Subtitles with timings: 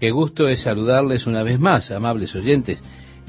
[0.00, 2.80] Qué gusto es saludarles una vez más, amables oyentes,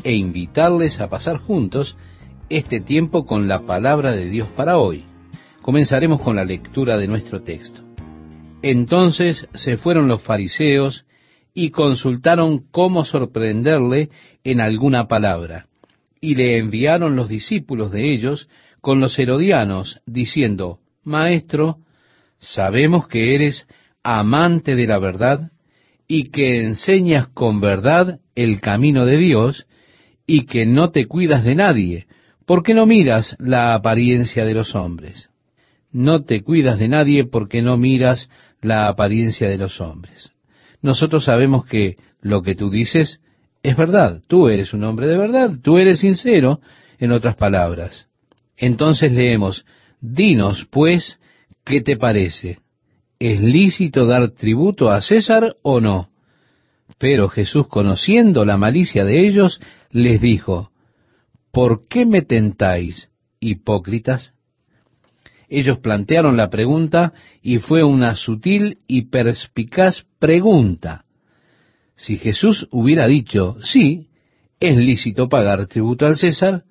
[0.03, 1.97] e invitarles a pasar juntos
[2.49, 5.03] este tiempo con la palabra de Dios para hoy.
[5.61, 7.81] Comenzaremos con la lectura de nuestro texto.
[8.61, 11.05] Entonces se fueron los fariseos
[11.53, 14.09] y consultaron cómo sorprenderle
[14.43, 15.65] en alguna palabra,
[16.21, 18.47] y le enviaron los discípulos de ellos
[18.81, 21.77] con los herodianos, diciendo, Maestro,
[22.37, 23.67] sabemos que eres
[24.03, 25.51] amante de la verdad
[26.11, 29.67] y que enseñas con verdad el camino de Dios
[30.25, 32.07] y que no te cuidas de nadie,
[32.45, 35.29] porque no miras la apariencia de los hombres.
[35.91, 38.29] No te cuidas de nadie porque no miras
[38.61, 40.31] la apariencia de los hombres.
[40.81, 43.21] Nosotros sabemos que lo que tú dices
[43.61, 44.21] es verdad.
[44.27, 45.51] Tú eres un hombre de verdad.
[45.61, 46.59] Tú eres sincero,
[46.97, 48.07] en otras palabras.
[48.57, 49.63] Entonces leemos,
[50.01, 51.19] dinos, pues,
[51.63, 52.59] ¿qué te parece?
[53.19, 56.09] ¿Es lícito dar tributo a César o no?
[56.97, 59.59] Pero Jesús, conociendo la malicia de ellos,
[59.91, 60.71] les dijo,
[61.51, 63.09] ¿por qué me tentáis,
[63.41, 64.33] hipócritas?
[65.49, 71.05] Ellos plantearon la pregunta y fue una sutil y perspicaz pregunta.
[71.95, 74.07] Si Jesús hubiera dicho, sí,
[74.61, 76.63] es lícito pagar tributo al César,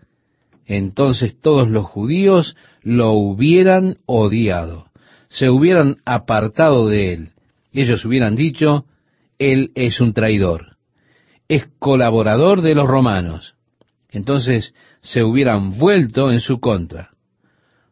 [0.65, 4.88] entonces todos los judíos lo hubieran odiado,
[5.29, 7.29] se hubieran apartado de él.
[7.73, 8.87] Ellos hubieran dicho,
[9.39, 10.77] él es un traidor,
[11.49, 13.55] es colaborador de los romanos.
[14.11, 17.11] Entonces se hubieran vuelto en su contra.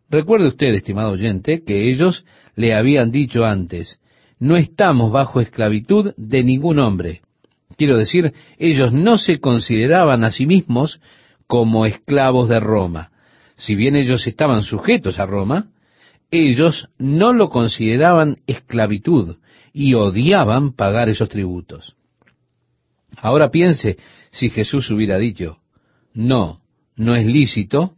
[0.09, 4.01] Recuerde usted, estimado oyente, que ellos le habían dicho antes,
[4.39, 7.23] no estamos bajo esclavitud de ningún hombre.
[7.77, 11.01] Quiero decir, ellos no se consideraban a sí mismos
[11.47, 13.11] como esclavos de Roma.
[13.57, 15.69] Si bien ellos estaban sujetos a Roma,
[16.31, 19.37] ellos no lo consideraban esclavitud
[19.73, 21.97] y odiaban pagar esos tributos.
[23.17, 23.97] Ahora piense
[24.31, 25.59] si Jesús hubiera dicho,
[26.13, 26.61] no,
[26.97, 27.95] no es lícito,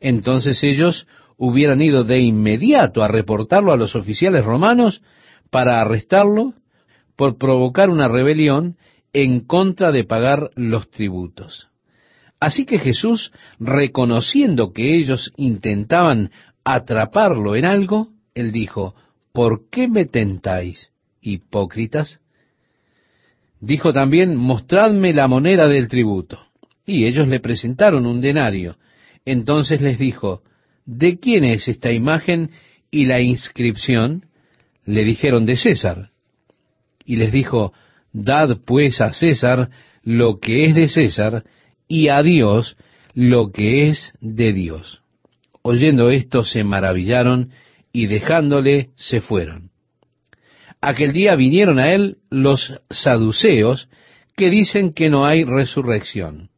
[0.00, 5.02] entonces ellos hubieran ido de inmediato a reportarlo a los oficiales romanos
[5.50, 6.54] para arrestarlo
[7.16, 8.76] por provocar una rebelión
[9.12, 11.68] en contra de pagar los tributos.
[12.40, 16.30] Así que Jesús, reconociendo que ellos intentaban
[16.64, 18.94] atraparlo en algo, él dijo,
[19.32, 22.20] ¿por qué me tentáis, hipócritas?
[23.60, 26.40] Dijo también, mostradme la moneda del tributo.
[26.86, 28.76] Y ellos le presentaron un denario.
[29.24, 30.42] Entonces les dijo,
[30.84, 32.50] ¿de quién es esta imagen
[32.90, 34.26] y la inscripción?
[34.84, 36.10] Le dijeron, de César.
[37.06, 37.72] Y les dijo,
[38.12, 39.70] dad pues a César
[40.02, 41.44] lo que es de César,
[41.88, 42.76] y a Dios
[43.14, 45.03] lo que es de Dios.
[45.66, 47.50] Oyendo esto se maravillaron
[47.90, 49.70] y dejándole se fueron.
[50.82, 53.88] Aquel día vinieron a él los saduceos
[54.36, 56.50] que dicen que no hay resurrección.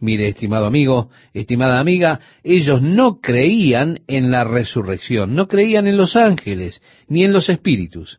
[0.00, 6.16] Mire, estimado amigo, estimada amiga, ellos no creían en la resurrección, no creían en los
[6.16, 8.18] ángeles, ni en los espíritus.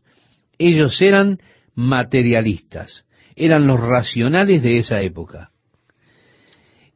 [0.56, 1.38] Ellos eran
[1.74, 3.04] materialistas,
[3.36, 5.50] eran los racionales de esa época.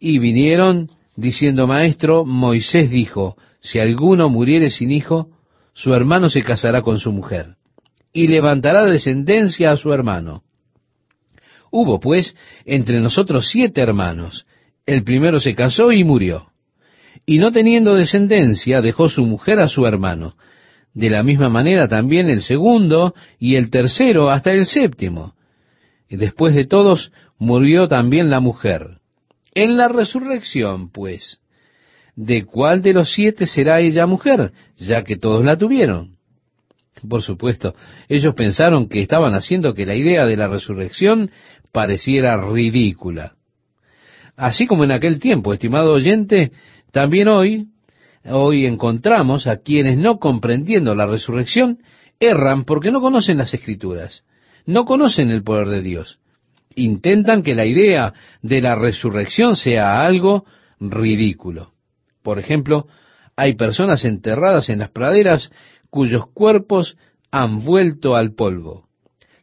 [0.01, 5.29] Y vinieron diciendo, Maestro, Moisés dijo, si alguno muriere sin hijo,
[5.73, 7.57] su hermano se casará con su mujer,
[8.13, 10.43] y levantará descendencia a su hermano.
[11.71, 12.37] Hubo, pues,
[12.67, 14.47] entre nosotros siete hermanos,
[14.85, 16.49] el primero se casó y murió.
[17.25, 20.35] Y no teniendo descendencia, dejó su mujer a su hermano.
[20.93, 25.35] De la misma manera también el segundo y el tercero hasta el séptimo.
[26.09, 28.99] Y después de todos murió también la mujer.
[29.55, 31.39] En la resurrección, pues,
[32.17, 36.17] ¿de cuál de los siete será ella mujer, ya que todos la tuvieron?
[37.09, 37.75] Por supuesto,
[38.09, 41.31] ellos pensaron que estaban haciendo que la idea de la resurrección
[41.73, 43.35] pareciera ridícula.
[44.37, 46.53] Así como en aquel tiempo, estimado oyente,
[46.91, 47.69] también hoy,
[48.25, 51.79] hoy encontramos a quienes no comprendiendo la resurrección,
[52.21, 54.25] erran porque no conocen las escrituras,
[54.65, 56.19] no conocen el poder de Dios.
[56.77, 60.45] Intentan que la idea de la resurrección sea algo
[60.81, 61.73] ridículo.
[62.23, 62.87] Por ejemplo,
[63.37, 65.51] hay personas enterradas en las praderas
[65.91, 66.97] cuyos cuerpos
[67.31, 68.89] han vuelto al polvo.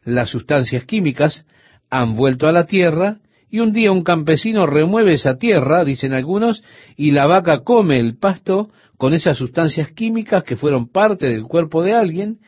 [0.04, 1.44] Las sustancias químicas
[1.90, 3.18] han vuelto a la tierra
[3.50, 6.62] y un día un campesino remueve esa tierra, dicen algunos,
[6.96, 11.82] y la vaca come el pasto con esas sustancias químicas que fueron parte del cuerpo
[11.82, 12.38] de alguien,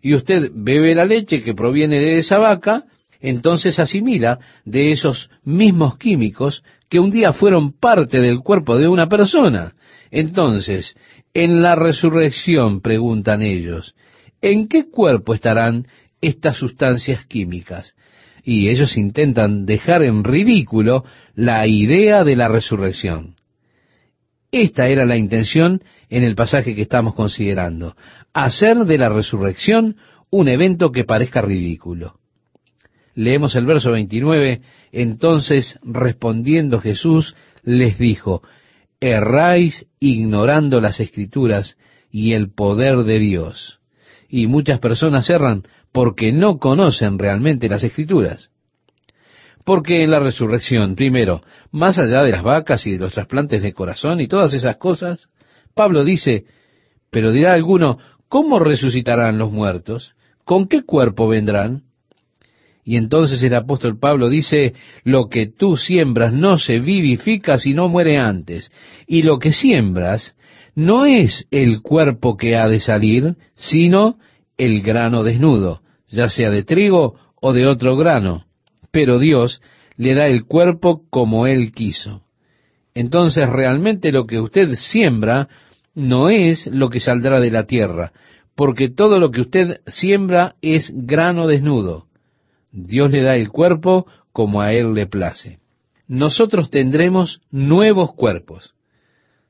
[0.00, 2.84] y usted bebe la leche que proviene de esa vaca,
[3.24, 9.08] entonces asimila de esos mismos químicos que un día fueron parte del cuerpo de una
[9.08, 9.72] persona.
[10.10, 10.94] Entonces,
[11.32, 13.94] en la resurrección, preguntan ellos,
[14.42, 15.86] ¿en qué cuerpo estarán
[16.20, 17.94] estas sustancias químicas?
[18.46, 21.02] y ellos intentan dejar en ridículo
[21.34, 23.36] la idea de la resurrección.
[24.52, 27.96] Esta era la intención en el pasaje que estamos considerando,
[28.34, 29.96] hacer de la resurrección
[30.28, 32.18] un evento que parezca ridículo.
[33.14, 34.60] Leemos el verso 29,
[34.92, 38.42] entonces respondiendo Jesús les dijo,
[39.00, 41.78] erráis ignorando las escrituras
[42.10, 43.80] y el poder de Dios.
[44.28, 48.50] Y muchas personas erran porque no conocen realmente las escrituras.
[49.64, 53.72] Porque en la resurrección, primero, más allá de las vacas y de los trasplantes de
[53.72, 55.28] corazón y todas esas cosas,
[55.74, 56.44] Pablo dice,
[57.10, 60.14] pero dirá alguno, ¿cómo resucitarán los muertos?
[60.44, 61.84] ¿Con qué cuerpo vendrán?
[62.84, 67.88] Y entonces el apóstol Pablo dice, lo que tú siembras no se vivifica si no
[67.88, 68.70] muere antes.
[69.06, 70.36] Y lo que siembras
[70.74, 74.18] no es el cuerpo que ha de salir, sino
[74.58, 78.44] el grano desnudo, ya sea de trigo o de otro grano
[78.94, 79.60] pero Dios
[79.96, 82.22] le da el cuerpo como Él quiso.
[82.94, 85.48] Entonces realmente lo que usted siembra
[85.96, 88.12] no es lo que saldrá de la tierra,
[88.54, 92.06] porque todo lo que usted siembra es grano desnudo.
[92.74, 95.60] Dios le da el cuerpo como a Él le place.
[96.08, 98.74] Nosotros tendremos nuevos cuerpos.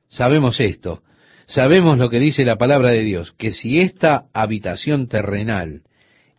[0.07, 1.01] Sabemos esto,
[1.47, 5.81] sabemos lo que dice la palabra de Dios, que si esta habitación terrenal,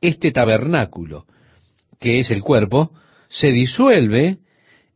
[0.00, 1.26] este tabernáculo,
[1.98, 2.92] que es el cuerpo,
[3.28, 4.38] se disuelve,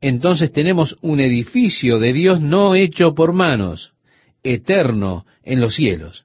[0.01, 3.95] entonces tenemos un edificio de Dios no hecho por manos,
[4.45, 6.25] eterno en los cielos.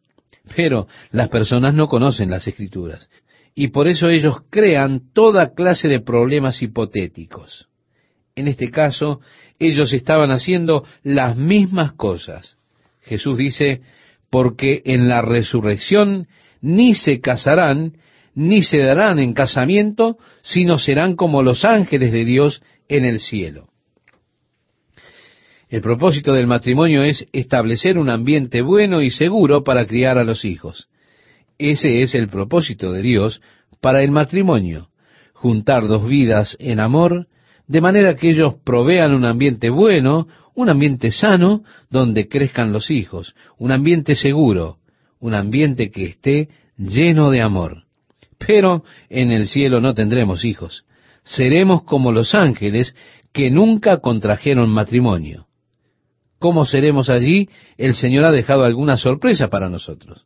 [0.56, 3.10] Pero las personas no conocen las escrituras
[3.56, 7.70] y por eso ellos crean toda clase de problemas hipotéticos.
[8.36, 9.22] En este caso,
[9.60, 12.58] ellos estaban haciendo las mismas cosas.
[13.02, 13.82] Jesús dice,
[14.30, 16.28] porque en la resurrección
[16.62, 17.94] ni se casarán,
[18.34, 23.70] ni se darán en casamiento, sino serán como los ángeles de Dios en el cielo.
[25.70, 30.44] El propósito del matrimonio es establecer un ambiente bueno y seguro para criar a los
[30.44, 30.90] hijos.
[31.58, 33.42] Ese es el propósito de Dios
[33.82, 34.90] para el matrimonio,
[35.34, 37.28] juntar dos vidas en amor,
[37.68, 43.36] de manera que ellos provean un ambiente bueno, un ambiente sano, donde crezcan los hijos,
[43.58, 44.78] un ambiente seguro,
[45.20, 47.84] un ambiente que esté lleno de amor.
[48.38, 50.86] Pero en el cielo no tendremos hijos.
[51.24, 52.96] Seremos como los ángeles
[53.32, 55.48] que nunca contrajeron matrimonio.
[56.40, 57.50] ¿Cómo seremos allí?
[57.78, 60.26] El Señor ha dejado alguna sorpresa para nosotros.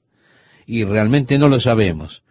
[0.69, 2.21] Y realmente no lo sabemos.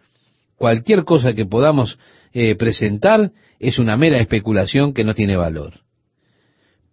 [0.55, 1.99] Cualquier cosa que podamos
[2.31, 5.81] eh, presentar es una mera especulación que no tiene valor.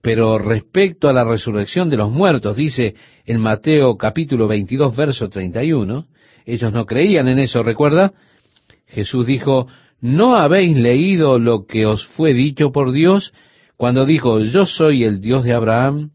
[0.03, 2.97] Pero respecto a la resurrección de los muertos, dice
[3.27, 6.07] en Mateo capítulo 22, verso 31,
[6.47, 8.13] ellos no creían en eso, recuerda,
[8.89, 9.69] Jesús dijo,
[10.01, 13.33] ¿no habéis leído lo que os fue dicho por Dios
[13.77, 16.11] cuando dijo, yo soy el Dios de Abraham,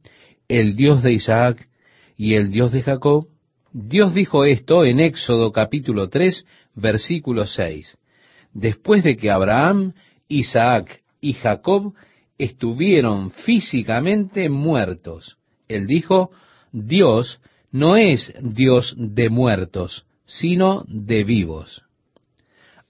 [0.50, 1.69] el Dios de Isaac
[2.18, 3.31] y el Dios de Jacob?
[3.74, 6.46] Dios dijo esto en Éxodo capítulo 3,
[6.76, 7.98] versículo 6,
[8.54, 9.94] después de que Abraham,
[10.28, 11.94] Isaac y Jacob
[12.38, 15.38] estuvieron físicamente muertos.
[15.70, 16.32] Él dijo,
[16.74, 17.40] Dios
[17.72, 21.82] no es Dios de muertos, sino de vivos.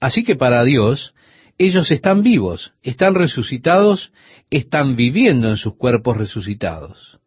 [0.00, 1.14] Así que para Dios,
[1.58, 4.12] ellos están vivos, están resucitados,
[4.50, 7.20] están viviendo en sus cuerpos resucitados.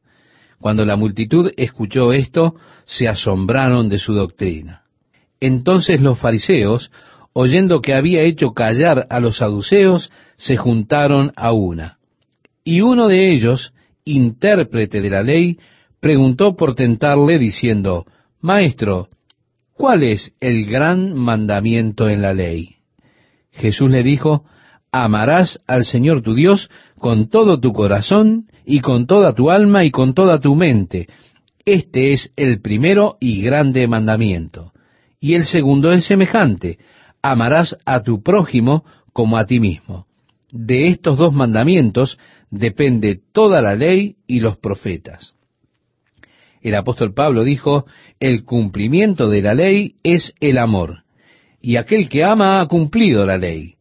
[0.59, 4.83] Cuando la multitud escuchó esto, se asombraron de su doctrina.
[5.39, 6.91] Entonces los fariseos,
[7.33, 11.97] oyendo que había hecho callar a los saduceos, se juntaron a una.
[12.63, 13.73] Y uno de ellos,
[14.05, 15.59] intérprete de la ley,
[15.99, 18.05] preguntó por tentarle, diciendo,
[18.41, 19.09] Maestro,
[19.73, 22.75] ¿cuál es el gran mandamiento en la ley?
[23.51, 24.45] Jesús le dijo,
[24.91, 26.69] amarás al Señor tu Dios
[26.99, 31.07] con todo tu corazón y con toda tu alma y con toda tu mente.
[31.65, 34.71] Este es el primero y grande mandamiento.
[35.19, 36.77] Y el segundo es semejante,
[37.21, 40.05] amarás a tu prójimo como a ti mismo.
[40.51, 42.19] De estos dos mandamientos
[42.51, 45.33] depende toda la ley y los profetas.
[46.61, 47.85] El apóstol Pablo dijo,
[48.19, 51.03] el cumplimiento de la ley es el amor,
[51.61, 53.75] y aquel que ama ha cumplido la ley.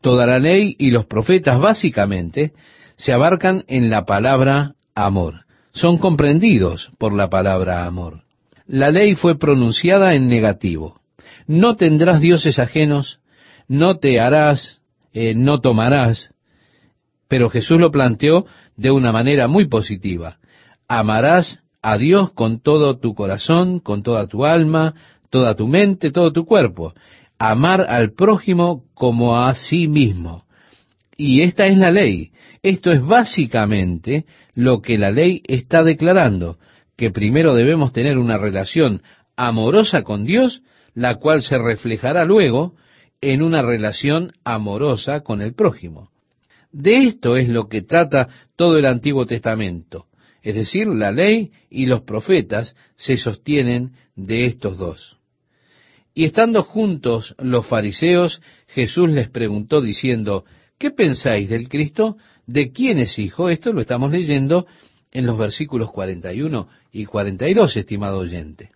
[0.00, 2.52] Toda la ley y los profetas básicamente
[3.00, 8.24] se abarcan en la palabra amor, son comprendidos por la palabra amor.
[8.66, 11.00] La ley fue pronunciada en negativo.
[11.46, 13.20] No tendrás dioses ajenos,
[13.68, 14.82] no te harás,
[15.14, 16.28] eh, no tomarás,
[17.26, 18.44] pero Jesús lo planteó
[18.76, 20.36] de una manera muy positiva.
[20.86, 24.94] Amarás a Dios con todo tu corazón, con toda tu alma,
[25.30, 26.92] toda tu mente, todo tu cuerpo.
[27.38, 30.44] Amar al prójimo como a sí mismo.
[31.16, 32.32] Y esta es la ley.
[32.62, 36.58] Esto es básicamente lo que la ley está declarando,
[36.96, 39.02] que primero debemos tener una relación
[39.36, 40.62] amorosa con Dios,
[40.94, 42.74] la cual se reflejará luego
[43.22, 46.10] en una relación amorosa con el prójimo.
[46.72, 50.06] De esto es lo que trata todo el Antiguo Testamento.
[50.42, 55.16] Es decir, la ley y los profetas se sostienen de estos dos.
[56.14, 60.44] Y estando juntos los fariseos, Jesús les preguntó diciendo,
[60.78, 62.16] ¿qué pensáis del Cristo?
[62.46, 63.48] ¿De quién es hijo?
[63.48, 64.66] Esto lo estamos leyendo
[65.12, 68.70] en los versículos 41 y 42, estimado oyente.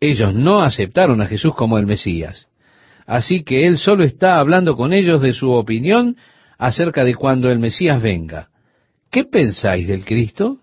[0.00, 2.48] Ellos no aceptaron a Jesús como el Mesías.
[3.06, 6.16] Así que Él solo está hablando con ellos de su opinión
[6.58, 8.50] acerca de cuando el Mesías venga.
[9.10, 10.60] ¿Qué pensáis del Cristo?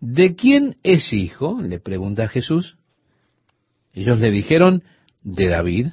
[0.00, 1.60] ¿De quién es hijo?
[1.60, 2.76] le pregunta Jesús.
[3.92, 4.82] Ellos le dijeron,
[5.22, 5.88] de David.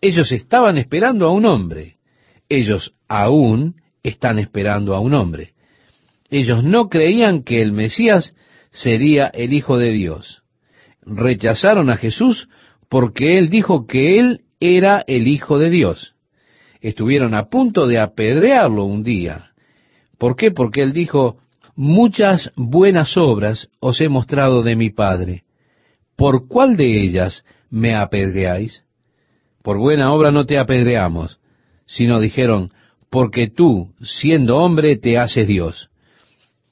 [0.00, 1.96] Ellos estaban esperando a un hombre.
[2.48, 5.52] Ellos aún están esperando a un hombre.
[6.30, 8.34] Ellos no creían que el Mesías
[8.70, 10.42] sería el Hijo de Dios.
[11.02, 12.48] Rechazaron a Jesús
[12.88, 16.14] porque él dijo que él era el Hijo de Dios.
[16.80, 19.50] Estuvieron a punto de apedrearlo un día.
[20.18, 20.50] ¿Por qué?
[20.50, 21.38] Porque él dijo,
[21.74, 25.44] muchas buenas obras os he mostrado de mi Padre.
[26.16, 28.84] ¿Por cuál de ellas me apedreáis?
[29.62, 31.38] Por buena obra no te apedreamos,
[31.86, 32.70] sino dijeron,
[33.10, 35.90] porque tú, siendo hombre, te haces Dios.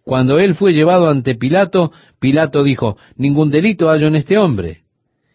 [0.04, 4.82] Cuando él fue llevado ante Pilato, Pilato dijo, ningún delito hallo en este hombre.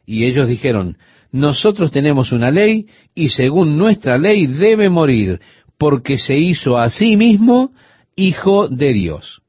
[0.05, 0.97] Y ellos dijeron,
[1.31, 5.39] nosotros tenemos una ley y según nuestra ley debe morir,
[5.77, 7.73] porque se hizo a sí mismo
[8.15, 9.41] hijo de Dios.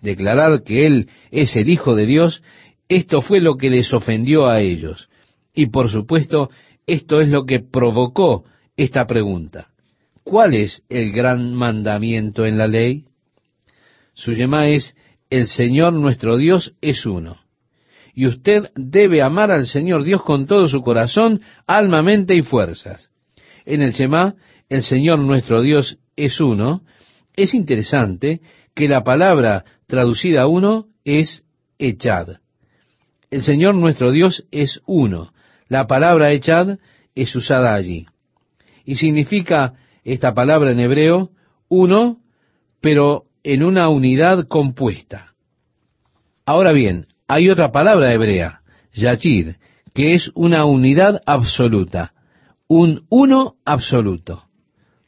[0.00, 2.42] Declarar que Él es el Hijo de Dios,
[2.88, 5.08] esto fue lo que les ofendió a ellos.
[5.54, 6.50] Y por supuesto,
[6.86, 8.44] esto es lo que provocó
[8.76, 9.73] esta pregunta.
[10.24, 13.04] ¿Cuál es el gran mandamiento en la ley?
[14.14, 14.96] Su lema es,
[15.30, 17.44] el Señor nuestro Dios es uno
[18.14, 23.10] y usted debe amar al Señor Dios con todo su corazón, alma, mente y fuerzas.
[23.64, 24.36] En el Shema,
[24.68, 26.82] el Señor nuestro Dios es uno.
[27.34, 28.40] Es interesante
[28.74, 31.44] que la palabra traducida uno es
[31.78, 32.38] echad.
[33.30, 35.32] El Señor nuestro Dios es uno.
[35.68, 36.78] La palabra echad
[37.16, 38.06] es usada allí.
[38.84, 41.30] Y significa esta palabra en hebreo
[41.68, 42.18] uno,
[42.80, 45.34] pero en una unidad compuesta.
[46.46, 48.60] Ahora bien, hay otra palabra hebrea,
[48.92, 49.56] yachid,
[49.94, 52.12] que es una unidad absoluta,
[52.68, 54.44] un uno absoluto.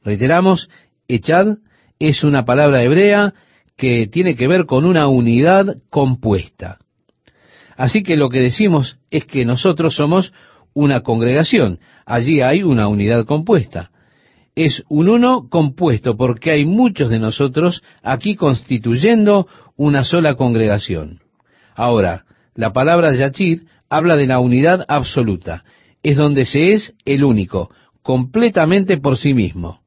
[0.03, 0.71] Reiteramos,
[1.09, 1.59] echad
[1.99, 3.35] es una palabra hebrea
[3.77, 6.79] que tiene que ver con una unidad compuesta.
[7.77, 10.33] Así que lo que decimos es que nosotros somos
[10.73, 13.91] una congregación, allí hay una unidad compuesta.
[14.57, 19.47] Es un uno compuesto porque hay muchos de nosotros aquí constituyendo
[19.77, 21.21] una sola congregación.
[21.75, 25.65] Ahora, la palabra Yachid habla de la unidad absoluta.
[26.03, 27.71] Es donde se es el único,
[28.01, 29.81] completamente por sí mismo.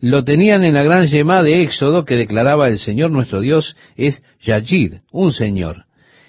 [0.00, 4.24] Lo tenían en la gran yema de Éxodo que declaraba el Señor nuestro Dios es
[4.42, 5.84] Yachid, un Señor.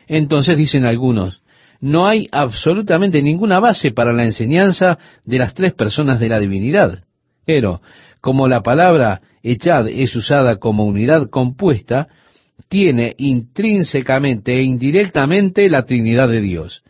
[0.07, 1.41] Entonces dicen algunos,
[1.81, 7.04] no hay absolutamente ninguna base para la enseñanza de las tres personas de la divinidad.
[7.45, 7.81] Pero,
[8.21, 12.07] como la palabra echad es usada como unidad compuesta,
[12.67, 16.83] tiene intrínsecamente e indirectamente la Trinidad de Dios.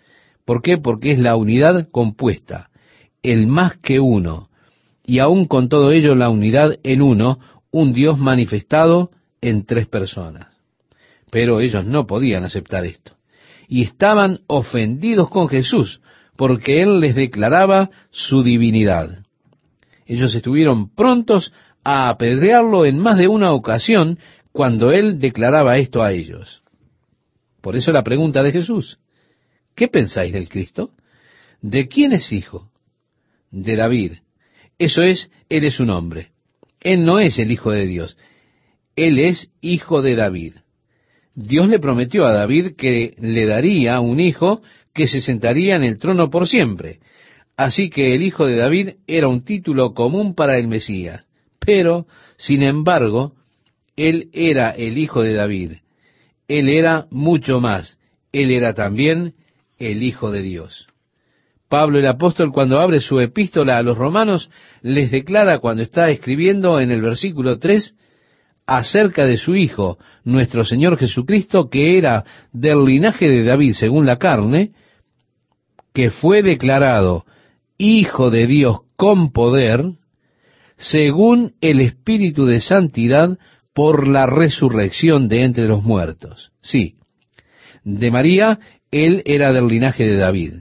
[0.45, 0.77] ¿Por qué?
[0.77, 2.69] Porque es la unidad compuesta,
[3.24, 4.50] el más que uno,
[5.05, 7.39] y aún con todo ello la unidad en uno,
[7.71, 10.47] un Dios manifestado en tres personas.
[11.31, 13.13] Pero ellos no podían aceptar esto.
[13.67, 16.01] Y estaban ofendidos con Jesús,
[16.38, 19.25] porque Él les declaraba su divinidad.
[20.05, 21.51] Ellos estuvieron prontos
[21.83, 24.19] a apedrearlo en más de una ocasión
[24.51, 26.63] cuando él declaraba esto a ellos.
[27.62, 29.00] Por eso la pregunta de Jesús,
[29.75, 30.91] ¿qué pensáis del Cristo?
[31.62, 32.69] ¿De quién es hijo?
[33.51, 34.13] De David.
[34.77, 36.29] Eso es, él es un hombre.
[36.81, 38.17] Él no es el hijo de Dios.
[38.95, 40.53] Él es hijo de David.
[41.33, 44.62] Dios le prometió a David que le daría un hijo
[44.93, 47.00] que se sentaría en el trono por siempre.
[47.57, 51.25] Así que el hijo de David era un título común para el Mesías.
[51.59, 52.05] Pero,
[52.38, 53.33] sin embargo,
[53.95, 55.71] él era el hijo de David.
[56.47, 57.97] Él era mucho más.
[58.31, 59.33] Él era también
[59.79, 60.88] el Hijo de Dios.
[61.69, 66.79] Pablo el apóstol cuando abre su epístola a los romanos les declara cuando está escribiendo
[66.79, 67.95] en el versículo 3
[68.67, 74.17] acerca de su Hijo, nuestro Señor Jesucristo, que era del linaje de David según la
[74.17, 74.71] carne,
[75.93, 77.25] que fue declarado
[77.77, 79.84] Hijo de Dios con poder,
[80.77, 83.38] según el Espíritu de Santidad
[83.74, 86.51] por la resurrección de entre los muertos.
[86.62, 86.96] Sí,
[87.84, 88.60] de María,
[88.91, 90.53] él era del linaje de David,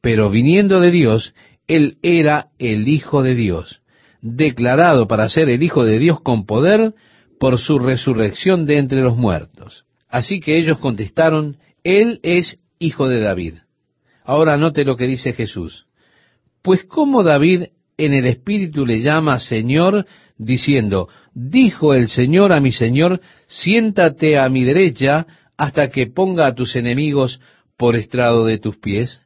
[0.00, 1.34] pero viniendo de Dios,
[1.66, 3.82] él era el Hijo de Dios,
[4.20, 6.94] declarado para ser el Hijo de Dios con poder
[7.38, 9.84] por su resurrección de entre los muertos.
[10.08, 13.54] Así que ellos contestaron, Él es Hijo de David.
[14.24, 15.86] Ahora note lo que dice Jesús.
[16.62, 17.64] Pues como David
[17.96, 20.06] en el Espíritu le llama Señor,
[20.38, 25.26] diciendo, dijo el Señor a mi Señor, siéntate a mi derecha
[25.56, 27.40] hasta que ponga a tus enemigos
[27.76, 29.20] por estrado de tus pies.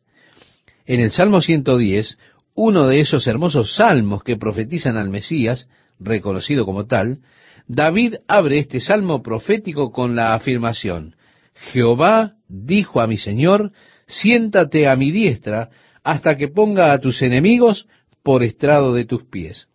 [0.86, 2.18] En el Salmo 110,
[2.54, 7.20] uno de esos hermosos salmos que profetizan al Mesías, reconocido como tal,
[7.66, 11.16] David abre este salmo profético con la afirmación,
[11.54, 13.72] Jehová dijo a mi Señor,
[14.06, 15.70] siéntate a mi diestra
[16.04, 17.86] hasta que ponga a tus enemigos
[18.22, 19.68] por estrado de tus pies.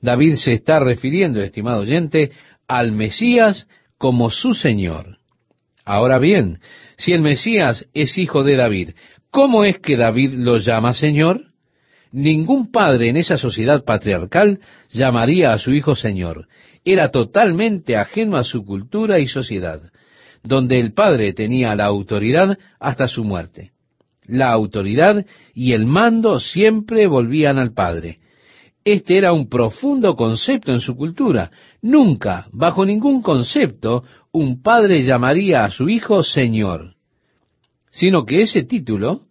[0.00, 2.32] David se está refiriendo, estimado oyente,
[2.66, 5.18] al Mesías como su Señor.
[5.84, 6.58] Ahora bien,
[6.96, 8.90] si el Mesías es hijo de David,
[9.30, 11.50] ¿cómo es que David lo llama Señor?
[12.12, 16.48] Ningún padre en esa sociedad patriarcal llamaría a su hijo Señor.
[16.84, 19.80] Era totalmente ajeno a su cultura y sociedad,
[20.42, 23.72] donde el padre tenía la autoridad hasta su muerte.
[24.30, 28.20] La autoridad y el mando siempre volvían al padre.
[28.84, 31.50] Este era un profundo concepto en su cultura.
[31.82, 36.94] Nunca, bajo ningún concepto, un padre llamaría a su hijo Señor,
[37.90, 39.22] sino que ese título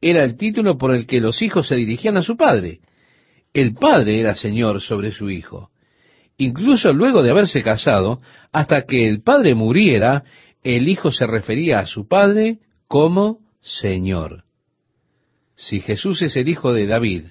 [0.00, 2.80] era el título por el que los hijos se dirigían a su padre.
[3.52, 5.70] El padre era señor sobre su hijo.
[6.38, 10.24] Incluso luego de haberse casado, hasta que el padre muriera,
[10.62, 14.44] el hijo se refería a su padre como Señor.
[15.54, 17.24] Si Jesús es el hijo de David,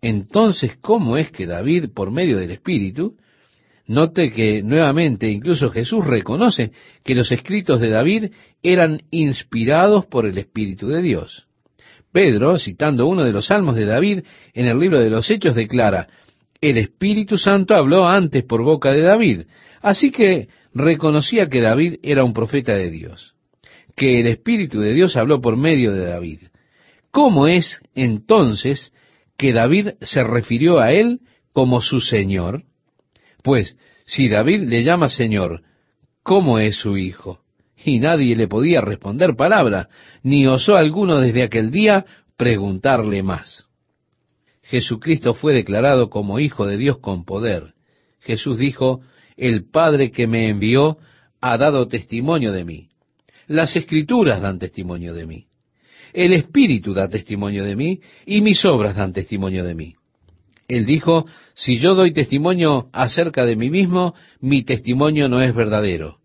[0.00, 3.16] entonces ¿cómo es que David, por medio del Espíritu,
[3.86, 6.72] note que nuevamente incluso Jesús reconoce
[7.04, 11.46] que los escritos de David eran inspirados por el Espíritu de Dios?
[12.12, 14.20] Pedro, citando uno de los salmos de David
[14.54, 16.08] en el libro de los Hechos, declara,
[16.60, 19.42] el Espíritu Santo habló antes por boca de David,
[19.80, 23.34] así que reconocía que David era un profeta de Dios,
[23.98, 26.40] que el Espíritu de Dios habló por medio de David.
[27.10, 28.94] ¿Cómo es entonces
[29.36, 31.20] que David se refirió a él
[31.52, 32.64] como su Señor?
[33.42, 35.62] Pues, si David le llama Señor,
[36.22, 37.40] ¿cómo es su hijo?
[37.84, 39.88] y nadie le podía responder palabra,
[40.22, 42.04] ni osó alguno desde aquel día
[42.36, 43.68] preguntarle más.
[44.62, 47.74] Jesucristo fue declarado como Hijo de Dios con poder.
[48.20, 49.00] Jesús dijo,
[49.36, 50.98] el Padre que me envió
[51.40, 52.87] ha dado testimonio de mí.
[53.48, 55.46] Las escrituras dan testimonio de mí.
[56.12, 59.94] El Espíritu da testimonio de mí y mis obras dan testimonio de mí.
[60.68, 66.18] Él dijo, si yo doy testimonio acerca de mí mismo, mi testimonio no es verdadero.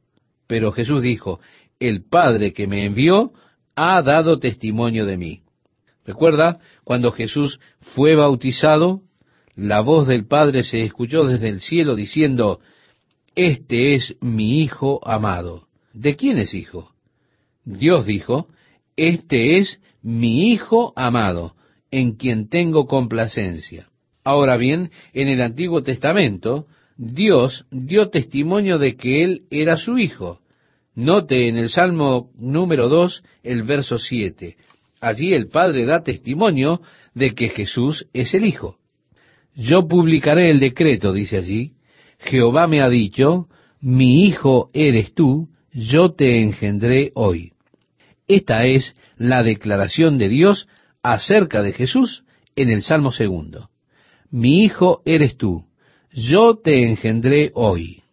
[0.48, 1.40] Pero Jesús dijo,
[1.80, 3.32] el Padre que me envió
[3.76, 5.40] ha dado testimonio de mí.
[6.06, 9.02] Recuerda, cuando Jesús fue bautizado,
[9.56, 12.60] la voz del Padre se escuchó desde el cielo diciendo,
[13.36, 15.68] Este es mi Hijo amado.
[15.94, 16.93] ¿De quién es hijo?
[17.66, 18.48] Dios dijo,
[18.96, 21.56] Este es mi Hijo amado,
[21.92, 23.90] en quien tengo complacencia.
[24.24, 30.40] Ahora bien, en el Antiguo Testamento, Dios dio testimonio de que Él era su Hijo.
[30.96, 34.56] Note en el Salmo número 2, el verso 7.
[35.02, 36.82] Allí el Padre da testimonio
[37.14, 38.78] de que Jesús es el Hijo.
[39.56, 41.74] Yo publicaré el decreto, dice allí.
[42.20, 43.48] Jehová me ha dicho,
[43.82, 47.54] mi Hijo eres tú, yo te engendré hoy.
[48.28, 50.68] Esta es la declaración de Dios
[51.02, 52.24] acerca de Jesús
[52.56, 53.70] en el Salmo segundo.
[54.30, 55.66] Mi Hijo eres tú,
[56.12, 58.04] yo te engendré hoy.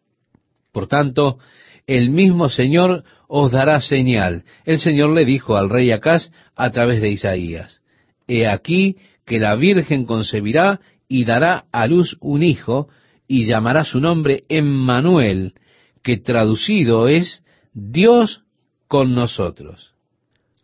[0.72, 1.38] Por tanto,
[1.86, 4.44] el mismo Señor os dará señal.
[4.64, 7.80] El Señor le dijo al rey Acaz a través de Isaías,
[8.26, 12.88] He aquí que la Virgen concebirá y dará a luz un hijo,
[13.26, 15.54] y llamará su nombre Emmanuel,
[16.02, 18.42] que traducido es Dios
[18.88, 19.94] con nosotros.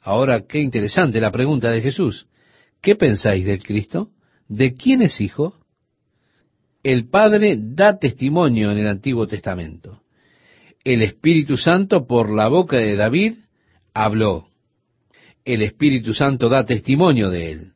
[0.03, 2.27] Ahora, qué interesante la pregunta de Jesús.
[2.81, 4.11] ¿Qué pensáis del Cristo?
[4.49, 5.55] ¿De quién es hijo?
[6.83, 10.03] El Padre da testimonio en el Antiguo Testamento
[10.87, 13.35] el Espíritu Santo por la boca de David
[13.93, 14.47] habló.
[15.45, 17.73] El Espíritu Santo da testimonio de él.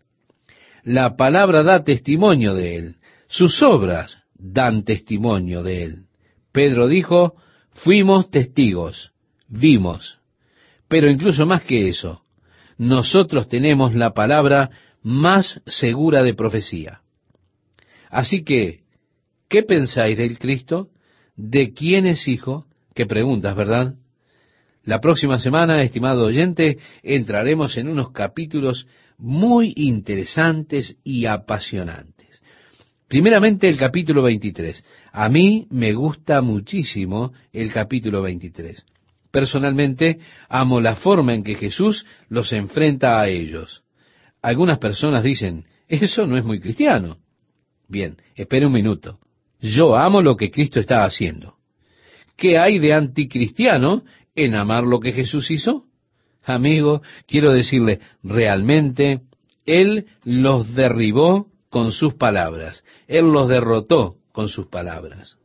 [0.84, 2.96] La palabra da testimonio de él.
[3.26, 6.04] Sus obras dan testimonio de él.
[6.52, 7.34] Pedro dijo,
[7.72, 9.10] fuimos testigos,
[9.50, 10.18] vimos.
[10.88, 12.22] Pero incluso más que eso,
[12.78, 14.70] nosotros tenemos la palabra
[15.02, 17.02] más segura de profecía.
[18.08, 18.80] Así que,
[19.50, 20.90] ¿Qué pensáis del Cristo?
[21.36, 22.66] ¿De quién es hijo?
[22.94, 23.96] Qué preguntas, ¿verdad?
[24.84, 28.86] La próxima semana, estimado oyente, entraremos en unos capítulos
[29.18, 32.28] muy interesantes y apasionantes.
[33.08, 34.84] Primeramente el capítulo 23.
[35.10, 38.84] A mí me gusta muchísimo el capítulo 23.
[39.30, 43.82] Personalmente amo la forma en que Jesús los enfrenta a ellos.
[44.42, 47.18] Algunas personas dicen, eso no es muy cristiano.
[47.88, 49.18] Bien, espere un minuto.
[49.60, 51.56] Yo amo lo que Cristo está haciendo.
[52.36, 55.84] ¿Qué hay de anticristiano en amar lo que Jesús hizo?
[56.42, 59.20] Amigo, quiero decirle, realmente
[59.66, 62.82] Él los derribó con sus palabras.
[63.06, 65.36] Él los derrotó con sus palabras.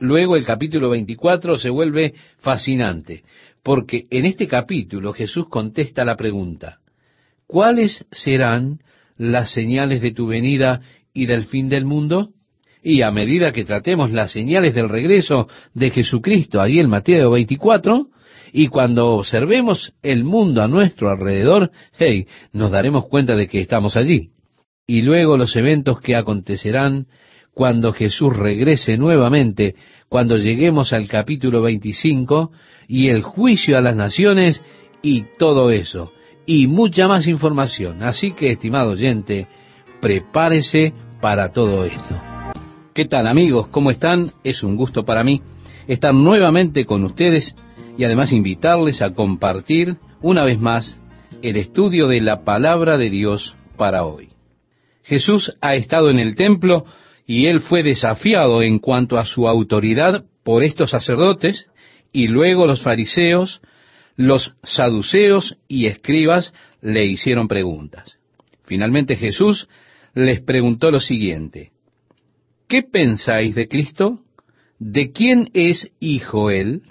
[0.00, 3.22] Luego el capítulo 24 se vuelve fascinante,
[3.62, 6.78] porque en este capítulo Jesús contesta la pregunta,
[7.46, 8.78] ¿cuáles serán
[9.18, 10.80] las señales de tu venida
[11.12, 12.30] y del fin del mundo?
[12.82, 18.08] Y a medida que tratemos las señales del regreso de Jesucristo, ahí en Mateo 24,
[18.54, 23.98] y cuando observemos el mundo a nuestro alrededor, hey, nos daremos cuenta de que estamos
[23.98, 24.30] allí.
[24.86, 27.06] Y luego los eventos que acontecerán
[27.54, 29.74] cuando Jesús regrese nuevamente,
[30.08, 32.52] cuando lleguemos al capítulo 25
[32.88, 34.62] y el juicio a las naciones
[35.02, 36.12] y todo eso,
[36.46, 38.02] y mucha más información.
[38.02, 39.46] Así que, estimado oyente,
[40.00, 42.20] prepárese para todo esto.
[42.94, 43.68] ¿Qué tal amigos?
[43.68, 44.32] ¿Cómo están?
[44.42, 45.42] Es un gusto para mí
[45.86, 47.54] estar nuevamente con ustedes
[47.96, 50.98] y además invitarles a compartir una vez más
[51.42, 54.30] el estudio de la palabra de Dios para hoy.
[55.02, 56.84] Jesús ha estado en el templo
[57.30, 61.70] y él fue desafiado en cuanto a su autoridad por estos sacerdotes
[62.12, 63.60] y luego los fariseos,
[64.16, 68.18] los saduceos y escribas le hicieron preguntas.
[68.64, 69.68] Finalmente Jesús
[70.12, 71.70] les preguntó lo siguiente,
[72.66, 74.24] ¿qué pensáis de Cristo?
[74.80, 76.82] ¿De quién es hijo él?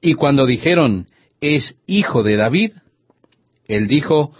[0.00, 1.06] Y cuando dijeron,
[1.40, 2.72] es hijo de David,
[3.68, 4.32] él dijo,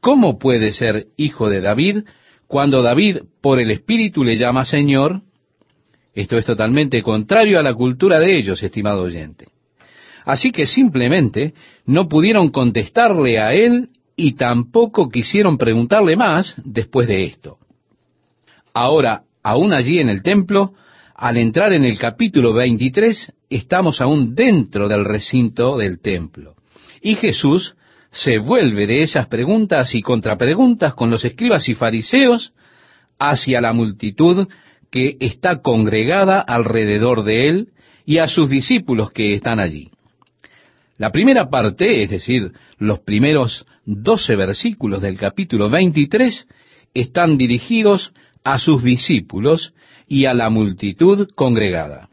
[0.00, 2.04] ¿cómo puede ser hijo de David
[2.52, 5.22] cuando David por el Espíritu le llama Señor,
[6.12, 9.46] esto es totalmente contrario a la cultura de ellos, estimado oyente.
[10.26, 11.54] Así que simplemente
[11.86, 17.56] no pudieron contestarle a él y tampoco quisieron preguntarle más después de esto.
[18.74, 20.74] Ahora, aún allí en el templo,
[21.14, 26.56] al entrar en el capítulo 23, estamos aún dentro del recinto del templo.
[27.00, 27.76] Y Jesús
[28.12, 32.52] se vuelve de esas preguntas y contrapreguntas con los escribas y fariseos
[33.18, 34.48] hacia la multitud
[34.90, 37.68] que está congregada alrededor de él
[38.04, 39.90] y a sus discípulos que están allí.
[40.98, 46.46] La primera parte, es decir, los primeros doce versículos del capítulo 23,
[46.92, 48.12] están dirigidos
[48.44, 49.72] a sus discípulos
[50.06, 52.10] y a la multitud congregada.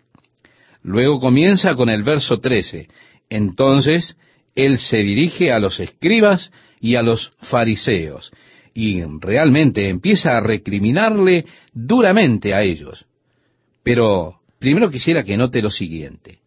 [0.82, 2.88] Luego comienza con el verso 13.
[3.30, 4.16] Entonces
[4.56, 8.32] él se dirige a los escribas y a los fariseos,
[8.74, 13.06] y realmente empieza a recriminarle duramente a ellos.
[13.84, 16.40] Pero primero quisiera que note lo siguiente.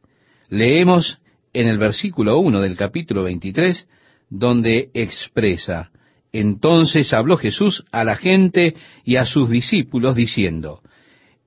[0.48, 1.18] Leemos
[1.52, 3.86] en el versículo 1 del capítulo 23,
[4.30, 5.90] donde expresa,
[6.32, 10.80] entonces habló Jesús a la gente y a sus discípulos diciendo,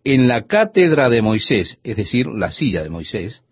[0.04, 3.44] en la cátedra de Moisés, es decir, la silla de Moisés,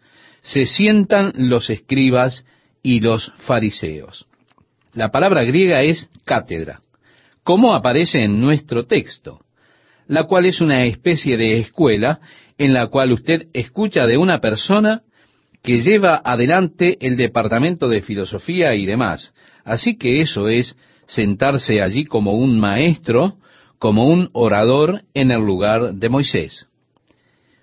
[0.44, 2.46] se sientan los escribas
[2.84, 4.28] y los fariseos.
[4.94, 6.82] La palabra griega es cátedra,
[7.44, 9.40] como aparece en nuestro texto,
[10.08, 12.20] la cual es una especie de escuela
[12.58, 15.02] en la cual usted escucha de una persona
[15.64, 19.34] que lleva adelante el departamento de filosofía y demás.
[19.64, 23.38] Así que eso es sentarse allí como un maestro,
[23.80, 26.68] como un orador en el lugar de Moisés.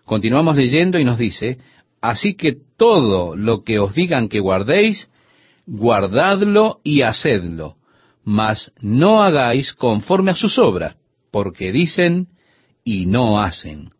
[0.04, 1.59] Continuamos leyendo y nos dice,
[2.00, 5.10] Así que todo lo que os digan que guardéis,
[5.66, 7.76] guardadlo y hacedlo,
[8.24, 10.96] mas no hagáis conforme a sus obras,
[11.30, 12.28] porque dicen
[12.84, 13.90] y no hacen.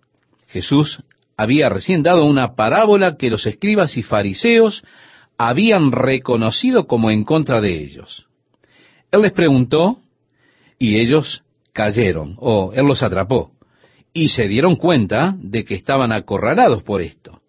[0.49, 1.03] Jesús
[1.37, 4.83] había recién dado una parábola que los escribas y fariseos
[5.39, 8.27] habían reconocido como en contra de ellos.
[9.11, 9.99] Él les preguntó
[10.79, 13.53] y ellos cayeron, o él los atrapó,
[14.13, 17.40] y se dieron cuenta de que estaban acorralados por esto.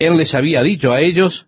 [0.00, 1.46] Él les había dicho a ellos,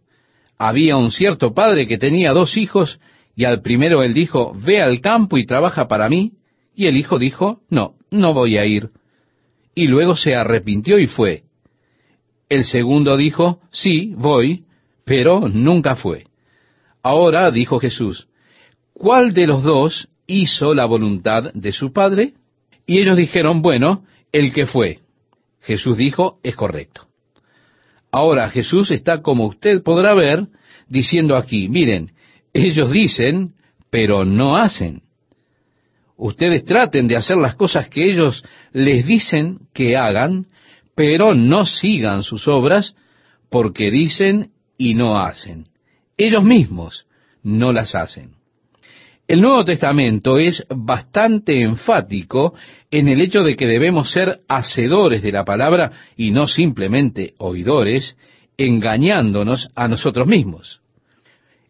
[0.58, 3.00] había un cierto padre que tenía dos hijos,
[3.34, 6.32] y al primero él dijo, ve al campo y trabaja para mí,
[6.76, 8.90] y el hijo dijo, no, no voy a ir.
[9.74, 11.44] Y luego se arrepintió y fue.
[12.50, 14.64] El segundo dijo, sí, voy,
[15.06, 16.24] pero nunca fue.
[17.02, 18.28] Ahora, dijo Jesús,
[18.92, 22.34] ¿cuál de los dos hizo la voluntad de su padre?
[22.86, 24.98] Y ellos dijeron, bueno, el que fue.
[25.62, 27.11] Jesús dijo, es correcto.
[28.12, 30.46] Ahora Jesús está, como usted podrá ver,
[30.86, 32.12] diciendo aquí, miren,
[32.52, 33.54] ellos dicen,
[33.90, 35.02] pero no hacen.
[36.18, 40.46] Ustedes traten de hacer las cosas que ellos les dicen que hagan,
[40.94, 42.94] pero no sigan sus obras
[43.50, 45.68] porque dicen y no hacen.
[46.18, 47.06] Ellos mismos
[47.42, 48.41] no las hacen.
[49.28, 52.54] El Nuevo Testamento es bastante enfático
[52.90, 58.16] en el hecho de que debemos ser hacedores de la palabra y no simplemente oidores,
[58.58, 60.80] engañándonos a nosotros mismos.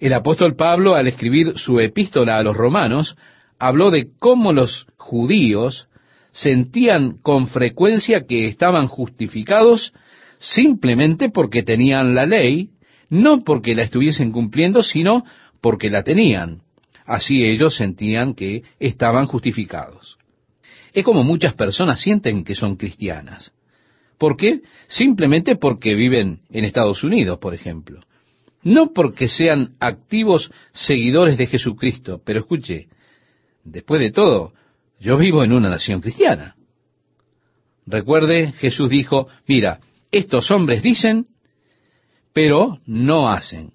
[0.00, 3.16] El apóstol Pablo, al escribir su epístola a los romanos,
[3.58, 5.88] habló de cómo los judíos
[6.32, 9.92] sentían con frecuencia que estaban justificados
[10.38, 12.70] simplemente porque tenían la ley,
[13.10, 15.24] no porque la estuviesen cumpliendo, sino
[15.60, 16.62] porque la tenían.
[17.12, 20.16] Así ellos sentían que estaban justificados.
[20.94, 23.52] Es como muchas personas sienten que son cristianas.
[24.16, 24.62] ¿Por qué?
[24.88, 28.00] Simplemente porque viven en Estados Unidos, por ejemplo.
[28.62, 32.88] No porque sean activos seguidores de Jesucristo, pero escuche,
[33.62, 34.54] después de todo,
[34.98, 36.56] yo vivo en una nación cristiana.
[37.84, 41.26] Recuerde, Jesús dijo, mira, estos hombres dicen,
[42.32, 43.74] pero no hacen.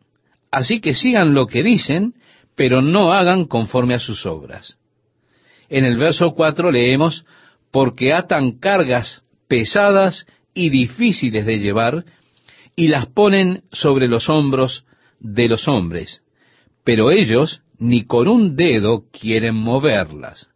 [0.50, 2.16] Así que sigan lo que dicen,
[2.58, 4.80] pero no hagan conforme a sus obras.
[5.70, 7.24] En el verso 4 leemos,
[7.70, 12.04] porque atan cargas pesadas y difíciles de llevar,
[12.76, 14.86] y las ponen sobre los hombros
[15.20, 16.24] de los hombres,
[16.84, 20.50] pero ellos ni con un dedo quieren moverlas.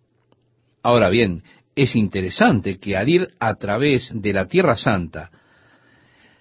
[0.82, 1.44] Ahora bien,
[1.76, 5.30] es interesante que al ir a través de la Tierra Santa,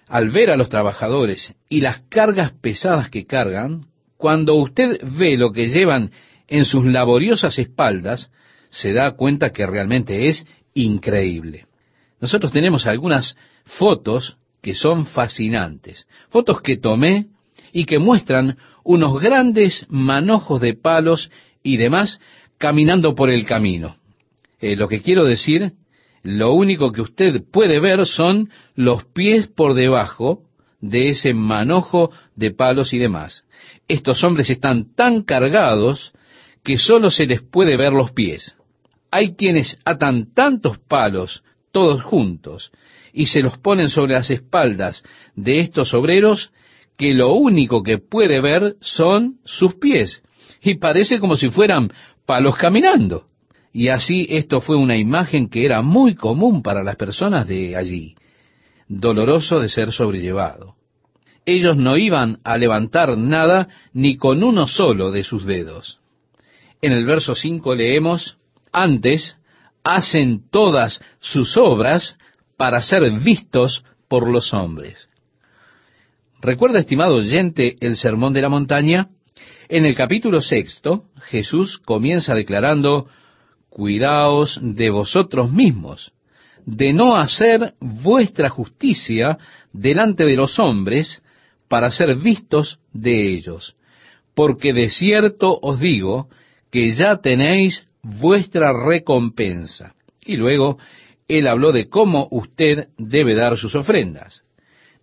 [0.07, 3.90] al ver a los trabajadores y las cargas pesadas que cargan,
[4.21, 6.11] cuando usted ve lo que llevan
[6.47, 8.31] en sus laboriosas espaldas,
[8.69, 11.65] se da cuenta que realmente es increíble.
[12.19, 17.29] Nosotros tenemos algunas fotos que son fascinantes, fotos que tomé
[17.73, 21.31] y que muestran unos grandes manojos de palos
[21.63, 22.19] y demás
[22.59, 23.95] caminando por el camino.
[24.59, 25.73] Eh, lo que quiero decir,
[26.21, 30.43] lo único que usted puede ver son los pies por debajo
[30.79, 33.45] de ese manojo de palos y demás.
[33.91, 36.13] Estos hombres están tan cargados
[36.63, 38.55] que solo se les puede ver los pies.
[39.11, 42.71] Hay quienes atan tantos palos todos juntos
[43.11, 45.03] y se los ponen sobre las espaldas
[45.35, 46.53] de estos obreros
[46.97, 50.23] que lo único que puede ver son sus pies
[50.61, 51.91] y parece como si fueran
[52.25, 53.25] palos caminando.
[53.73, 58.15] Y así esto fue una imagen que era muy común para las personas de allí,
[58.87, 60.77] doloroso de ser sobrellevado.
[61.45, 65.99] Ellos no iban a levantar nada ni con uno solo de sus dedos.
[66.81, 68.37] En el verso 5 leemos,
[68.71, 69.37] antes
[69.83, 72.17] hacen todas sus obras
[72.57, 75.07] para ser vistos por los hombres.
[76.41, 79.09] ¿Recuerda, estimado oyente, el sermón de la montaña?
[79.69, 83.07] En el capítulo sexto, Jesús comienza declarando,
[83.69, 86.11] cuidaos de vosotros mismos,
[86.65, 89.37] de no hacer vuestra justicia
[89.71, 91.23] delante de los hombres
[91.71, 93.77] para ser vistos de ellos,
[94.35, 96.27] porque de cierto os digo
[96.69, 99.95] que ya tenéis vuestra recompensa.
[100.25, 100.79] Y luego
[101.29, 104.43] él habló de cómo usted debe dar sus ofrendas.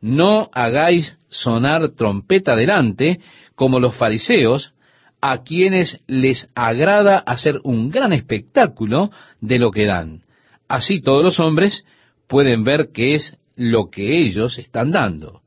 [0.03, 3.21] No hagáis sonar trompeta delante
[3.55, 4.75] como los fariseos,
[5.23, 10.21] a quienes les agrada hacer un gran espectáculo de lo que dan.
[10.69, 11.87] Así todos los hombres
[12.27, 15.41] pueden ver qué es lo que ellos están dando.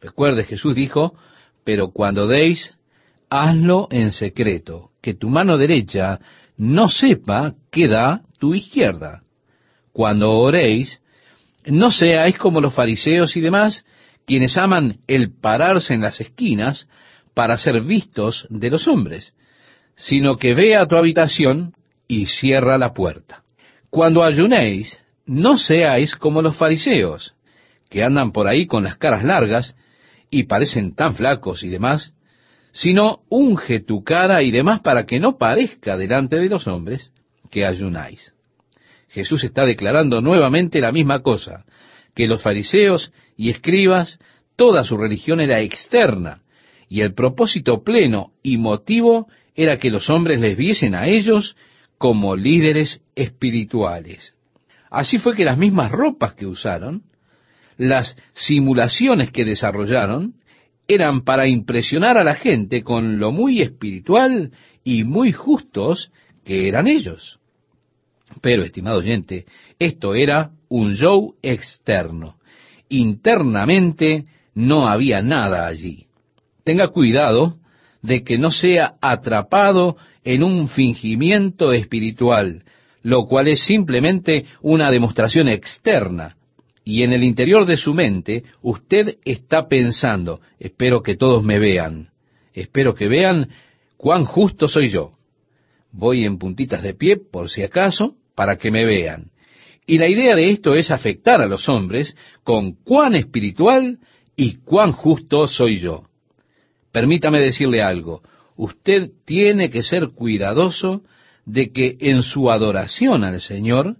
[0.00, 1.14] Recuerde, Jesús dijo,
[1.64, 2.76] pero cuando deis,
[3.28, 6.18] hazlo en secreto, que tu mano derecha
[6.56, 9.22] no sepa qué da tu izquierda.
[9.92, 11.00] Cuando oréis,
[11.66, 13.84] no seáis como los fariseos y demás,
[14.26, 16.88] quienes aman el pararse en las esquinas
[17.34, 19.34] para ser vistos de los hombres,
[19.96, 21.74] sino que ve a tu habitación
[22.06, 23.42] y cierra la puerta.
[23.90, 27.34] Cuando ayunéis, no seáis como los fariseos,
[27.88, 29.74] que andan por ahí con las caras largas
[30.30, 32.14] y parecen tan flacos y demás,
[32.72, 37.12] sino unge tu cara y demás para que no parezca delante de los hombres
[37.50, 38.34] que ayunáis.
[39.08, 41.64] Jesús está declarando nuevamente la misma cosa,
[42.14, 44.18] que los fariseos y escribas,
[44.56, 46.42] toda su religión era externa,
[46.88, 51.56] y el propósito pleno y motivo era que los hombres les viesen a ellos
[51.96, 54.34] como líderes espirituales.
[54.90, 57.02] Así fue que las mismas ropas que usaron,
[57.78, 60.34] las simulaciones que desarrollaron,
[60.86, 64.52] eran para impresionar a la gente con lo muy espiritual
[64.84, 66.10] y muy justos
[66.44, 67.38] que eran ellos.
[68.40, 69.46] Pero, estimado oyente,
[69.78, 72.36] esto era un show externo.
[72.88, 76.06] Internamente no había nada allí.
[76.64, 77.58] Tenga cuidado
[78.02, 82.64] de que no sea atrapado en un fingimiento espiritual,
[83.02, 86.37] lo cual es simplemente una demostración externa.
[86.88, 92.08] Y en el interior de su mente usted está pensando, espero que todos me vean,
[92.54, 93.50] espero que vean
[93.98, 95.12] cuán justo soy yo.
[95.92, 99.32] Voy en puntitas de pie, por si acaso, para que me vean.
[99.86, 103.98] Y la idea de esto es afectar a los hombres con cuán espiritual
[104.34, 106.04] y cuán justo soy yo.
[106.90, 108.22] Permítame decirle algo,
[108.56, 111.02] usted tiene que ser cuidadoso
[111.44, 113.98] de que en su adoración al Señor,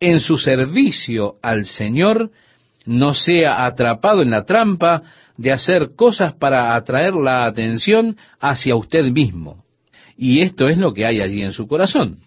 [0.00, 2.30] en su servicio al Señor,
[2.84, 5.02] no sea atrapado en la trampa
[5.36, 9.64] de hacer cosas para atraer la atención hacia usted mismo.
[10.16, 12.20] Y esto es lo que hay allí en su corazón,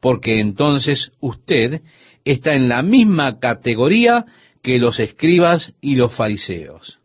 [0.00, 1.80] porque entonces usted
[2.24, 4.26] está en la misma categoría
[4.62, 6.98] que los escribas y los fariseos.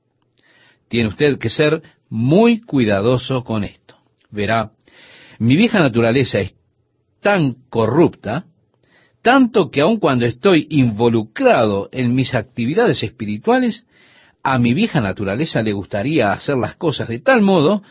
[0.90, 3.96] Tiene usted que ser muy cuidadoso con esto.
[4.30, 4.72] Verá,
[5.40, 6.54] mi vieja naturaleza es
[7.22, 8.46] tan corrupta,
[9.26, 13.84] tanto que aun cuando estoy involucrado en mis actividades espirituales,
[14.44, 17.82] a mi vieja naturaleza le gustaría hacer las cosas de tal modo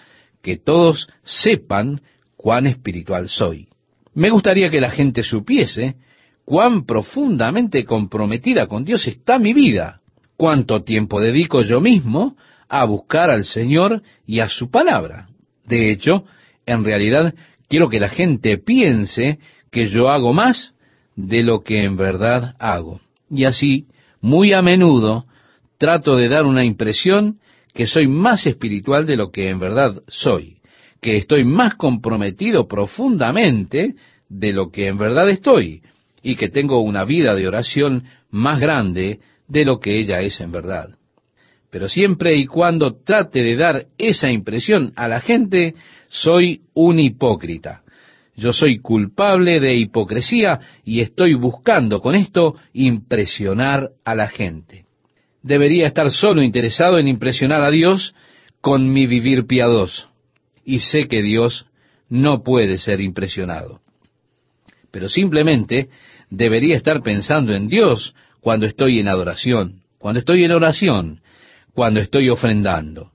[0.42, 2.02] que todos sepan
[2.36, 3.66] cuán espiritual soy.
[4.14, 5.96] Me gustaría que la gente supiese
[6.44, 10.02] cuán profundamente comprometida con Dios está mi vida,
[10.36, 12.36] cuánto tiempo dedico yo mismo
[12.68, 15.26] a buscar al Señor y a su palabra.
[15.66, 16.26] De hecho,
[16.64, 17.34] en realidad
[17.68, 19.40] quiero que la gente piense
[19.72, 20.73] que yo hago más
[21.16, 23.00] de lo que en verdad hago.
[23.30, 23.86] Y así,
[24.20, 25.26] muy a menudo,
[25.78, 27.38] trato de dar una impresión
[27.72, 30.58] que soy más espiritual de lo que en verdad soy,
[31.00, 33.94] que estoy más comprometido profundamente
[34.28, 35.82] de lo que en verdad estoy,
[36.22, 40.52] y que tengo una vida de oración más grande de lo que ella es en
[40.52, 40.96] verdad.
[41.70, 45.74] Pero siempre y cuando trate de dar esa impresión a la gente,
[46.08, 47.83] soy un hipócrita.
[48.36, 54.86] Yo soy culpable de hipocresía y estoy buscando con esto impresionar a la gente.
[55.42, 58.14] Debería estar solo interesado en impresionar a Dios
[58.60, 60.08] con mi vivir piadoso.
[60.64, 61.66] Y sé que Dios
[62.08, 63.80] no puede ser impresionado.
[64.90, 65.88] Pero simplemente
[66.30, 71.20] debería estar pensando en Dios cuando estoy en adoración, cuando estoy en oración,
[71.72, 73.12] cuando estoy ofrendando.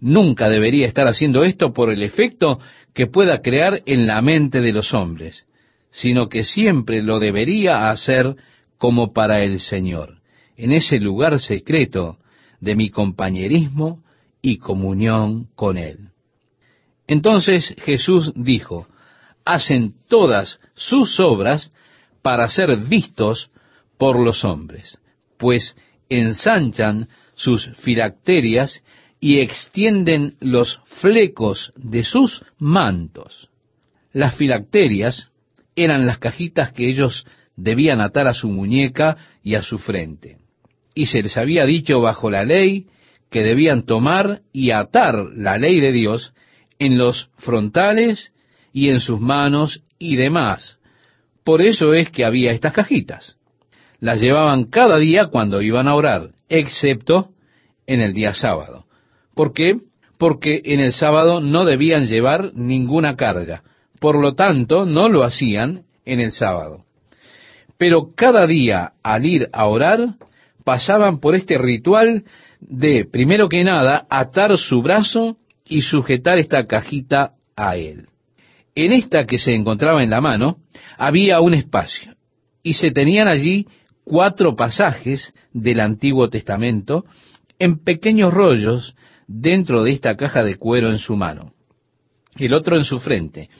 [0.00, 2.60] Nunca debería estar haciendo esto por el efecto
[2.98, 5.46] que pueda crear en la mente de los hombres,
[5.92, 8.34] sino que siempre lo debería hacer
[8.76, 10.16] como para el Señor,
[10.56, 12.18] en ese lugar secreto
[12.58, 14.02] de mi compañerismo
[14.42, 16.08] y comunión con Él.
[17.06, 18.88] Entonces Jesús dijo,
[19.44, 21.70] hacen todas sus obras
[22.20, 23.48] para ser vistos
[23.96, 24.98] por los hombres,
[25.38, 25.76] pues
[26.08, 27.06] ensanchan
[27.36, 28.82] sus filacterias
[29.20, 33.48] y extienden los flecos de sus mantos.
[34.12, 35.30] Las filacterias
[35.74, 37.26] eran las cajitas que ellos
[37.56, 40.38] debían atar a su muñeca y a su frente.
[40.94, 42.86] Y se les había dicho bajo la ley
[43.30, 46.32] que debían tomar y atar la ley de Dios
[46.78, 48.32] en los frontales
[48.72, 50.78] y en sus manos y demás.
[51.44, 53.36] Por eso es que había estas cajitas.
[54.00, 57.30] Las llevaban cada día cuando iban a orar excepto
[57.86, 58.87] en el día sábado.
[59.38, 59.76] ¿Por qué?
[60.18, 63.62] Porque en el sábado no debían llevar ninguna carga.
[64.00, 66.86] Por lo tanto, no lo hacían en el sábado.
[67.78, 70.16] Pero cada día al ir a orar,
[70.64, 72.24] pasaban por este ritual
[72.58, 78.08] de, primero que nada, atar su brazo y sujetar esta cajita a él.
[78.74, 80.56] En esta que se encontraba en la mano,
[80.96, 82.16] había un espacio,
[82.64, 83.68] y se tenían allí
[84.02, 87.04] cuatro pasajes del Antiguo Testamento
[87.60, 88.96] en pequeños rollos
[89.28, 91.52] dentro de esta caja de cuero en su mano,
[92.36, 93.50] el otro en su frente,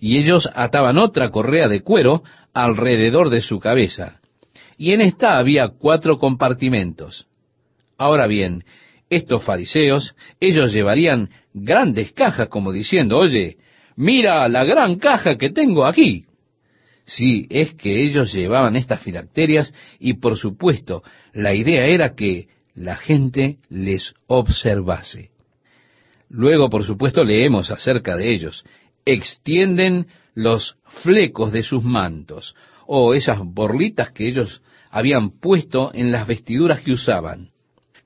[0.00, 4.20] y ellos ataban otra correa de cuero alrededor de su cabeza,
[4.76, 7.28] y en esta había cuatro compartimentos.
[7.96, 8.64] Ahora bien,
[9.08, 13.58] estos fariseos, ellos llevarían grandes cajas como diciendo, oye,
[13.94, 16.24] mira la gran caja que tengo aquí.
[17.04, 21.02] Sí, es que ellos llevaban estas filacterias y por supuesto
[21.32, 25.30] la idea era que la gente les observase.
[26.28, 28.64] Luego, por supuesto, leemos acerca de ellos.
[29.04, 32.54] Extienden los flecos de sus mantos,
[32.86, 37.50] o esas borlitas que ellos habían puesto en las vestiduras que usaban.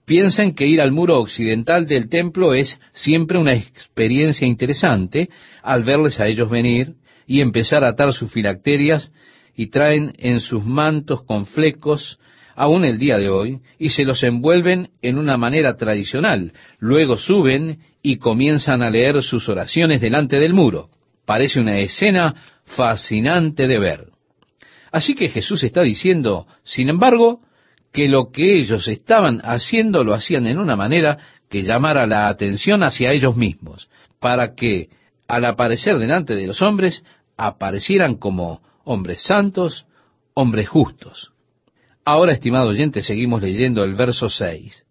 [0.05, 5.29] Piensen que ir al muro occidental del templo es siempre una experiencia interesante
[5.63, 6.95] al verles a ellos venir
[7.27, 9.13] y empezar a atar sus filacterias
[9.57, 12.21] y traen en sus mantos con flecos
[12.57, 16.53] aún el día de hoy, y se los envuelven en una manera tradicional.
[16.79, 20.89] Luego suben y comienzan a leer sus oraciones delante del muro.
[21.27, 22.35] Parece una escena
[22.65, 24.07] fascinante de ver.
[24.91, 27.41] Así que Jesús está diciendo, sin embargo,
[27.93, 31.19] que lo que ellos estaban haciendo lo hacían en una manera
[31.51, 33.89] que llamara la atención hacia ellos mismos,
[34.19, 34.89] para que,
[35.29, 37.05] al aparecer delante de los hombres,
[37.37, 39.87] aparecieran como hombres santos,
[40.35, 41.33] hombres justos.
[42.09, 44.87] Ahora, estimado oyente, seguimos leyendo el verso 6.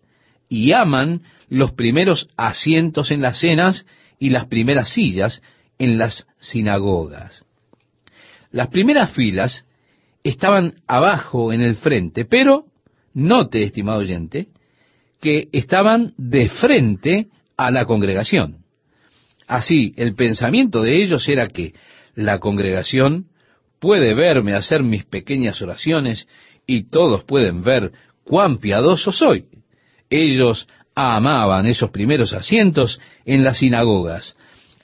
[0.49, 3.85] Y aman los primeros asientos en las cenas
[4.19, 5.41] y las primeras sillas
[5.79, 7.45] en las sinagogas.
[8.51, 9.65] Las primeras filas
[10.25, 12.65] estaban abajo en el frente, pero
[13.13, 14.49] note, estimado oyente,
[15.21, 18.57] que estaban de frente a la congregación.
[19.47, 21.75] Así, el pensamiento de ellos era que
[22.13, 23.27] la congregación
[23.79, 26.27] puede verme hacer mis pequeñas oraciones
[26.67, 27.91] y todos pueden ver
[28.23, 29.45] cuán piadoso soy.
[30.09, 34.37] Ellos amaban esos primeros asientos en las sinagogas,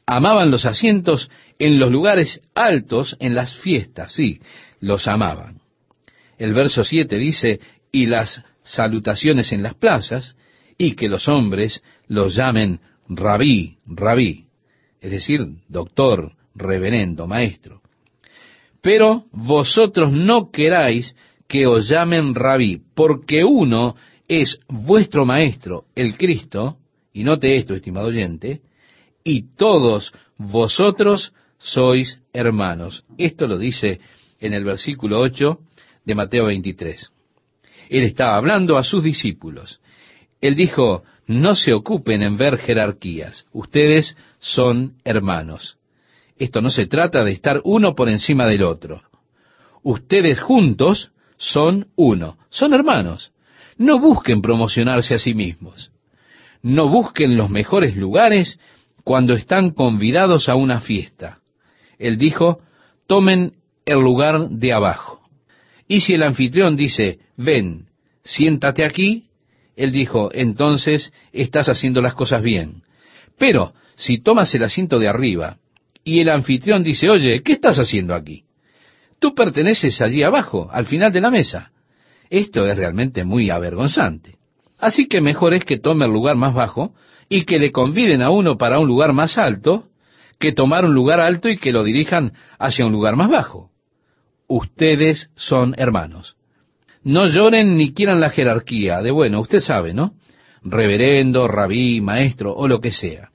[0.06, 4.42] amaban los asientos en los lugares altos en las fiestas, sí,
[4.80, 5.62] los amaban.
[6.38, 7.60] El verso 7 dice,
[7.92, 10.36] y las salutaciones en las plazas,
[10.78, 14.48] y que los hombres los llamen rabí, rabí,
[15.00, 17.82] es decir, doctor, reverendo, maestro.
[18.82, 21.16] Pero vosotros no queráis
[21.52, 26.78] que os llamen rabí, porque uno es vuestro maestro, el Cristo,
[27.12, 28.62] y note esto, estimado oyente,
[29.22, 33.04] y todos vosotros sois hermanos.
[33.18, 34.00] Esto lo dice
[34.40, 35.60] en el versículo 8
[36.06, 37.12] de Mateo 23.
[37.90, 39.82] Él estaba hablando a sus discípulos.
[40.40, 45.76] Él dijo, no se ocupen en ver jerarquías, ustedes son hermanos.
[46.38, 49.02] Esto no se trata de estar uno por encima del otro.
[49.84, 51.12] Ustedes juntos
[51.42, 53.32] son uno, son hermanos.
[53.76, 55.92] No busquen promocionarse a sí mismos.
[56.62, 58.60] No busquen los mejores lugares
[59.04, 61.40] cuando están convidados a una fiesta.
[61.98, 62.60] Él dijo,
[63.08, 63.54] tomen
[63.86, 65.20] el lugar de abajo.
[65.88, 67.88] Y si el anfitrión dice, ven,
[68.24, 69.26] siéntate aquí,
[69.76, 72.84] él dijo, entonces estás haciendo las cosas bien.
[73.40, 75.58] Pero si tomas el asiento de arriba
[76.04, 78.44] y el anfitrión dice, oye, ¿qué estás haciendo aquí?
[79.22, 81.72] Tú perteneces allí abajo, al final de la mesa.
[82.32, 84.40] Esto es realmente muy avergonzante.
[84.80, 86.96] Así que mejor es que tome el lugar más bajo
[87.30, 89.90] y que le conviden a uno para un lugar más alto,
[90.40, 93.70] que tomar un lugar alto y que lo dirijan hacia un lugar más bajo.
[94.48, 96.36] Ustedes son hermanos.
[97.04, 100.16] No lloren ni quieran la jerarquía de, bueno, usted sabe, ¿no?
[100.64, 103.30] Reverendo, rabí, maestro o lo que sea.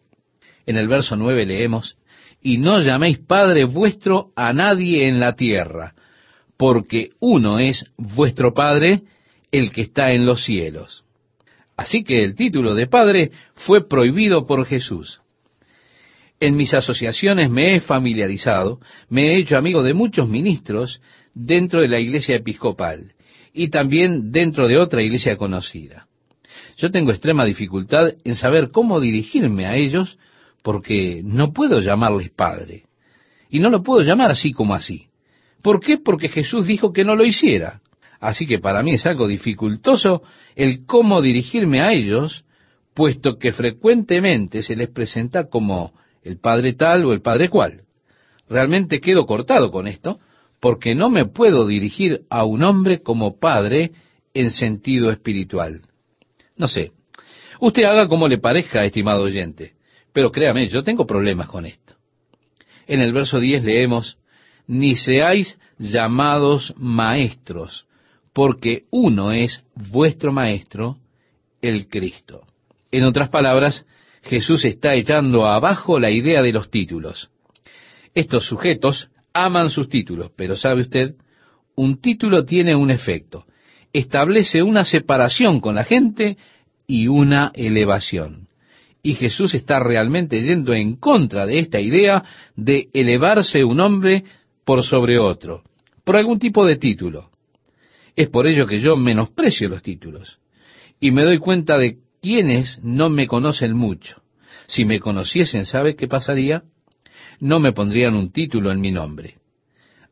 [0.67, 1.97] En el verso 9 leemos,
[2.43, 5.95] y no llaméis Padre vuestro a nadie en la tierra,
[6.57, 9.03] porque uno es vuestro Padre,
[9.51, 11.05] el que está en los cielos.
[11.77, 15.21] Así que el título de Padre fue prohibido por Jesús.
[16.41, 21.01] En mis asociaciones me he familiarizado, me he hecho amigo de muchos ministros
[21.35, 23.13] dentro de la iglesia episcopal
[23.53, 26.07] y también dentro de otra iglesia conocida.
[26.77, 30.19] Yo tengo extrema dificultad en saber cómo dirigirme a ellos
[30.67, 32.87] porque no puedo llamarles Padre.
[33.49, 35.07] Y no lo puedo llamar así como así.
[35.63, 35.97] ¿Por qué?
[35.97, 37.83] Porque Jesús dijo que no lo hiciera.
[38.19, 40.25] Así que para mí es algo dificultoso
[40.57, 42.45] el cómo dirigirme a ellos,
[42.95, 45.93] puesto que frecuentemente se les presenta como
[46.25, 47.83] el Padre tal o el Padre cual.
[48.49, 50.19] Realmente quedo cortado con esto,
[50.59, 53.93] porque no me puedo dirigir a un hombre como Padre
[54.35, 55.83] en sentido espiritual.
[56.57, 56.91] No sé.
[57.61, 59.77] Usted haga como le parezca, estimado oyente.
[60.17, 61.95] Pero créame, yo tengo problemas con esto.
[62.87, 64.17] En el verso 10 leemos,
[64.67, 67.87] ni seáis llamados maestros,
[68.33, 70.97] porque uno es vuestro maestro,
[71.61, 72.47] el Cristo.
[72.91, 73.85] En otras palabras,
[74.23, 77.29] Jesús está echando abajo la idea de los títulos.
[78.15, 81.17] Estos sujetos aman sus títulos, pero ¿sabe usted?
[81.75, 83.45] Un título tiene un efecto.
[83.93, 86.39] Establece una separación con la gente
[86.87, 88.47] y una elevación.
[89.07, 92.25] Y Jesús está realmente yendo en contra de esta idea
[92.57, 94.25] de elevarse un hombre
[94.65, 95.63] por sobre otro,
[96.03, 97.31] por algún tipo de título.
[98.17, 100.41] Es por ello que yo menosprecio los títulos
[100.99, 104.23] y me doy cuenta de quienes no me conocen mucho.
[104.67, 106.65] Si me conociesen, ¿sabe qué pasaría?
[107.39, 109.37] No me pondrían un título en mi nombre.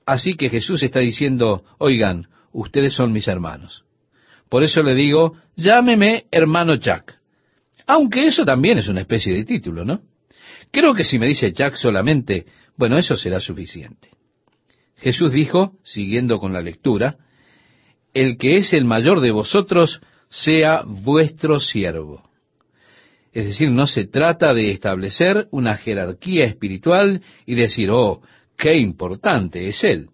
[0.06, 3.84] Así que Jesús está diciendo, oigan, ustedes son mis hermanos.
[4.48, 7.23] Por eso le digo, llámeme hermano Jack.
[7.86, 10.00] Aunque eso también es una especie de título, ¿no?
[10.70, 14.10] Creo que si me dice Jack solamente, bueno, eso será suficiente.
[14.96, 17.16] Jesús dijo, siguiendo con la lectura,
[18.14, 22.28] el que es el mayor de vosotros sea vuestro siervo.
[23.32, 28.22] Es decir, no se trata de establecer una jerarquía espiritual y decir, oh,
[28.56, 30.08] qué importante es él.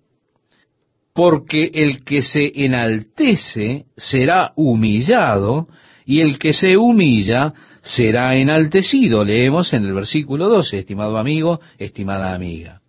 [1.12, 5.68] Porque el que se enaltece será humillado
[6.10, 9.24] y el que se humilla será enaltecido.
[9.24, 12.80] Leemos en el versículo 12, estimado amigo, estimada amiga.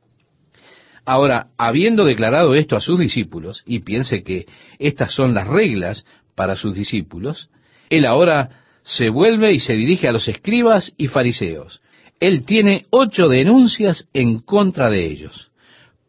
[1.05, 4.47] Ahora, habiendo declarado esto a sus discípulos, y piense que
[4.79, 6.03] estas son las reglas
[6.33, 7.51] para sus discípulos,
[7.91, 11.79] él ahora se vuelve y se dirige a los escribas y fariseos.
[12.19, 15.51] Él tiene ocho denuncias en contra de ellos,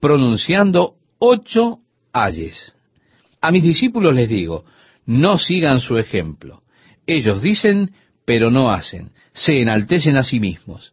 [0.00, 2.74] pronunciando ocho ayes.
[3.42, 4.64] A mis discípulos les digo,
[5.04, 6.61] no sigan su ejemplo.
[7.06, 7.92] Ellos dicen,
[8.24, 9.10] pero no hacen.
[9.32, 10.92] Se enaltecen a sí mismos.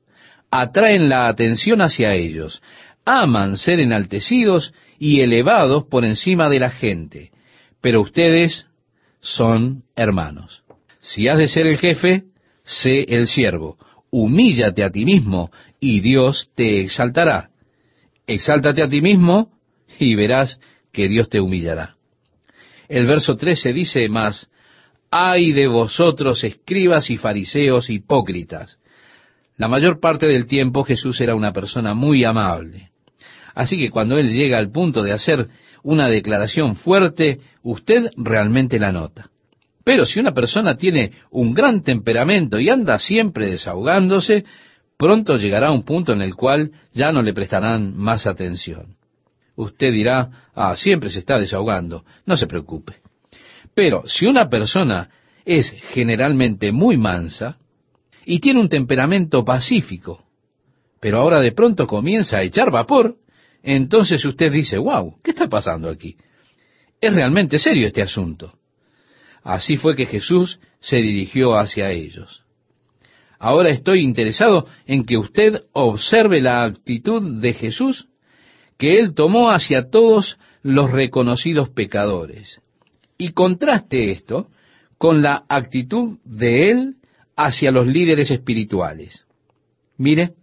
[0.52, 2.62] Atraen la atención hacia ellos.
[3.06, 7.32] Aman ser enaltecidos y elevados por encima de la gente.
[7.82, 8.68] Pero ustedes
[9.22, 10.64] son hermanos.
[11.00, 12.24] Si has de ser el jefe,
[12.64, 13.78] sé el siervo.
[14.12, 17.50] Humíllate a ti mismo y Dios te exaltará.
[18.28, 19.52] Exáltate a ti mismo
[20.00, 20.60] y verás
[20.92, 21.96] que Dios te humillará.
[22.88, 24.50] El verso 13 dice más,
[25.12, 28.80] ay de vosotros escribas y fariseos hipócritas.
[29.58, 32.92] La mayor parte del tiempo Jesús era una persona muy amable.
[33.54, 35.48] Así que cuando Él llega al punto de hacer
[35.84, 39.30] una declaración fuerte, usted realmente la nota.
[39.84, 44.46] Pero si una persona tiene un gran temperamento y anda siempre desahogándose,
[44.98, 48.96] pronto llegará un punto en el cual ya no le prestarán más atención.
[49.56, 52.98] Usted dirá, ah, siempre se está desahogando, no se preocupe.
[53.80, 55.10] Pero si una persona
[55.46, 57.60] es generalmente muy mansa
[58.26, 60.26] y tiene un temperamento pacífico,
[61.00, 63.16] pero ahora de pronto comienza a echar vapor,
[63.64, 66.18] entonces usted dice, wow, ¿qué está pasando aquí?
[67.00, 68.54] Es realmente serio este asunto.
[69.44, 72.44] Así fue que Jesús se dirigió hacia ellos.
[73.40, 78.10] Ahora estoy interesado en que usted observe la actitud de Jesús
[78.78, 82.62] que él tomó hacia todos los reconocidos pecadores.
[83.20, 84.48] Y contraste esto
[84.98, 86.96] con la actitud de él
[87.36, 89.26] hacia los líderes espirituales.
[89.98, 90.34] Mire,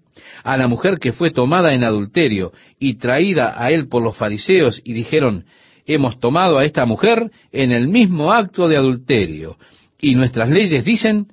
[0.44, 4.82] a la mujer que fue tomada en adulterio y traída a él por los fariseos
[4.84, 5.46] y dijeron,
[5.86, 9.56] hemos tomado a esta mujer en el mismo acto de adulterio
[9.98, 11.28] y nuestras leyes dicen,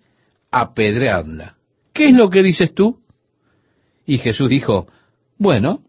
[0.50, 1.58] apedreadla.
[1.91, 3.00] ¿Qué es lo que dices tú?
[4.06, 4.88] Y Jesús dijo,
[5.38, 5.82] bueno,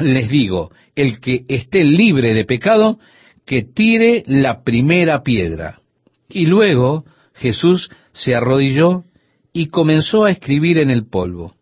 [0.00, 2.98] les digo, el que esté libre de pecado,
[3.46, 5.80] que tire la primera piedra.
[6.28, 9.04] Y luego Jesús se arrodilló
[9.52, 11.54] y comenzó a escribir en el polvo.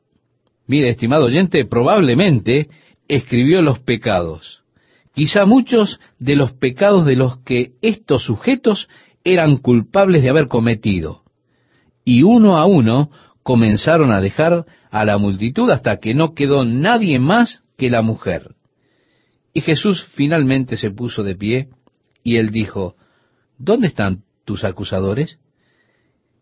[0.66, 2.68] Mire, estimado oyente, probablemente
[3.07, 4.64] escribió los pecados
[5.14, 8.89] quizá muchos de los pecados de los que estos sujetos
[9.22, 11.22] eran culpables de haber cometido.
[12.05, 13.11] Y uno a uno
[13.43, 18.55] comenzaron a dejar a la multitud hasta que no quedó nadie más que la mujer.
[19.55, 21.69] Y Jesús finalmente se puso de pie
[22.23, 22.97] y él dijo,
[23.57, 25.39] ¿Dónde están tus acusadores?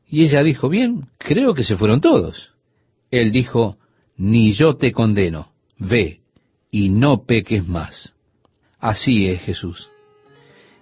[0.08, 2.52] Y ella dijo, bien, creo que se fueron todos.
[3.10, 3.78] Él dijo,
[4.16, 6.20] ni yo te condeno, ve
[6.70, 8.14] y no peques más.
[8.78, 9.88] Así es Jesús.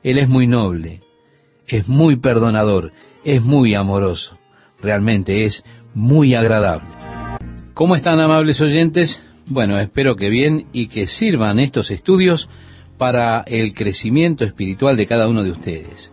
[0.03, 1.03] Él es muy noble,
[1.67, 2.93] es muy perdonador,
[3.25, 4.39] es muy amoroso,
[4.81, 5.63] realmente es
[5.95, 6.89] muy agradable.
[7.75, 9.21] ¿Cómo están amables oyentes?
[9.51, 12.49] Bueno, espero que bien y que sirvan estos estudios
[12.97, 16.11] para el crecimiento espiritual de cada uno de ustedes.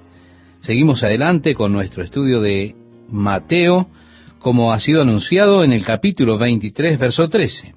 [0.60, 2.76] Seguimos adelante con nuestro estudio de
[3.10, 3.88] Mateo,
[4.40, 7.76] como ha sido anunciado en el capítulo 23, verso 13.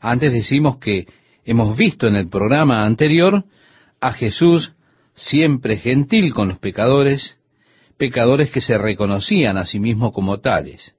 [0.00, 1.06] Antes decimos que
[1.44, 3.44] Hemos visto en el programa anterior
[4.00, 4.72] a Jesús
[5.14, 7.38] siempre gentil con los pecadores,
[7.98, 10.94] pecadores que se reconocían a sí mismos como tales.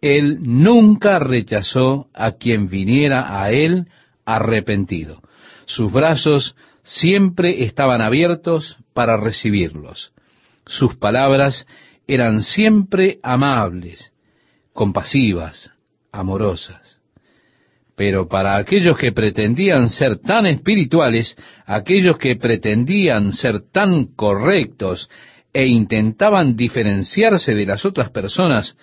[0.00, 3.88] Él nunca rechazó a quien viniera a él
[4.24, 5.20] arrepentido.
[5.64, 10.12] Sus brazos siempre estaban abiertos para recibirlos.
[10.66, 11.66] Sus palabras
[12.06, 14.12] eran siempre amables,
[14.72, 15.70] compasivas,
[16.12, 16.98] amorosas.
[17.96, 21.36] Pero para aquellos que pretendían ser tan espirituales,
[21.66, 25.10] aquellos que pretendían ser tan correctos
[25.52, 28.76] e intentaban diferenciarse de las otras personas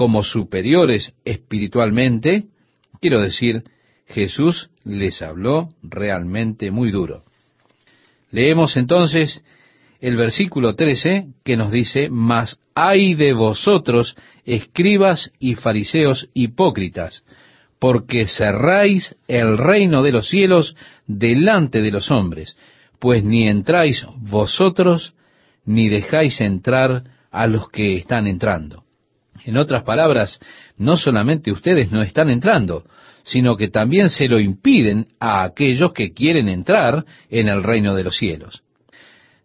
[0.00, 2.46] como superiores espiritualmente,
[3.02, 3.64] quiero decir,
[4.06, 7.22] Jesús les habló realmente muy duro.
[8.30, 9.44] Leemos entonces
[10.00, 17.22] el versículo 13 que nos dice, Mas hay de vosotros, escribas y fariseos hipócritas,
[17.78, 20.76] porque cerráis el reino de los cielos
[21.08, 22.56] delante de los hombres,
[22.98, 25.12] pues ni entráis vosotros,
[25.66, 28.84] ni dejáis entrar a los que están entrando.
[29.44, 30.38] En otras palabras,
[30.76, 32.84] no solamente ustedes no están entrando,
[33.22, 38.04] sino que también se lo impiden a aquellos que quieren entrar en el reino de
[38.04, 38.62] los cielos.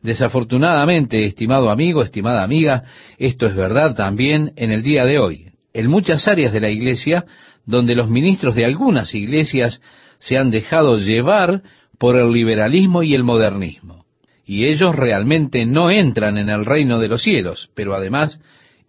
[0.02, 2.84] Desafortunadamente, estimado amigo, estimada amiga,
[3.18, 5.52] esto es verdad también en el día de hoy.
[5.74, 7.26] En muchas áreas de la iglesia,
[7.66, 9.82] donde los ministros de algunas iglesias
[10.20, 11.64] se han dejado llevar
[11.98, 14.06] por el liberalismo y el modernismo.
[14.46, 18.40] Y ellos realmente no entran en el reino de los cielos, pero además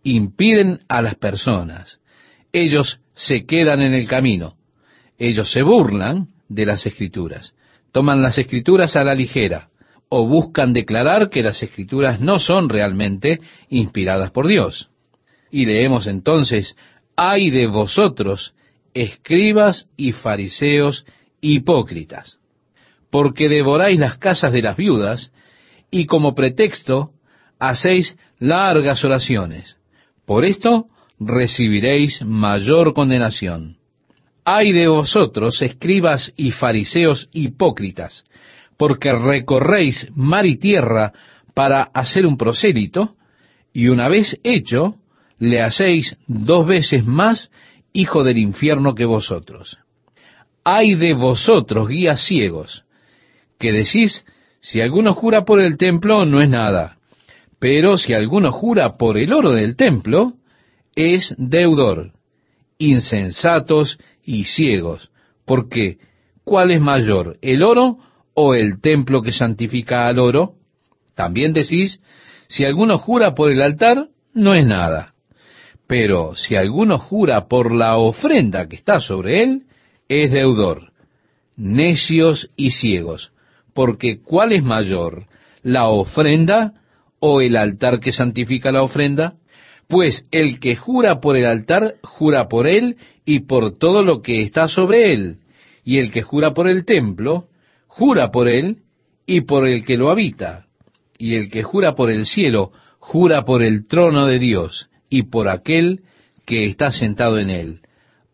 [0.06, 2.00] impiden a las personas.
[2.52, 4.54] Ellos se quedan en el camino.
[5.18, 7.54] Ellos se burlan de las escrituras.
[7.90, 9.68] Toman las escrituras a la ligera
[10.08, 14.90] o buscan declarar que las escrituras no son realmente inspiradas por Dios.
[15.50, 16.76] Y leemos entonces,
[17.16, 18.54] ay de vosotros,
[18.94, 21.04] escribas y fariseos
[21.40, 22.38] hipócritas,
[23.10, 25.32] porque devoráis las casas de las viudas
[25.90, 27.10] y como pretexto
[27.58, 29.76] hacéis largas oraciones.
[30.26, 33.76] Por esto recibiréis mayor condenación.
[34.44, 38.24] Ay de vosotros, escribas y fariseos hipócritas,
[38.76, 41.12] porque recorréis mar y tierra
[41.54, 43.14] para hacer un prosélito,
[43.72, 44.96] y una vez hecho,
[45.38, 47.50] le hacéis dos veces más
[47.92, 49.78] hijo del infierno que vosotros.
[50.64, 52.84] Ay de vosotros, guías ciegos,
[53.58, 54.24] que decís,
[54.60, 56.95] si alguno jura por el templo, no es nada,
[57.58, 60.34] pero si alguno jura por el oro del templo,
[60.94, 62.12] es deudor,
[62.78, 65.10] insensatos y ciegos,
[65.44, 65.98] porque
[66.44, 67.98] ¿cuál es mayor, el oro
[68.34, 70.54] o el templo que santifica al oro?
[71.14, 72.00] También decís,
[72.48, 75.14] si alguno jura por el altar, no es nada.
[75.86, 79.62] Pero si alguno jura por la ofrenda que está sobre él,
[80.08, 80.92] es deudor.
[81.56, 83.32] Necios y ciegos,
[83.72, 85.26] porque ¿cuál es mayor,
[85.62, 86.74] la ofrenda
[87.28, 89.34] o el altar que santifica la ofrenda?
[89.88, 94.42] Pues el que jura por el altar, jura por él y por todo lo que
[94.42, 95.38] está sobre él.
[95.84, 97.48] Y el que jura por el templo,
[97.88, 98.78] jura por él
[99.26, 100.66] y por el que lo habita.
[101.18, 105.48] Y el que jura por el cielo, jura por el trono de Dios y por
[105.48, 106.02] aquel
[106.44, 107.80] que está sentado en él.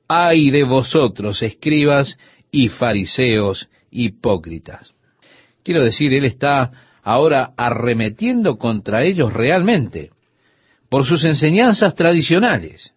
[0.07, 2.19] Ay de vosotros, escribas
[2.51, 4.93] y fariseos hipócritas.
[5.63, 6.73] Quiero decir, él está
[7.03, 10.11] ahora arremetiendo contra ellos realmente,
[10.89, 12.95] por sus enseñanzas tradicionales.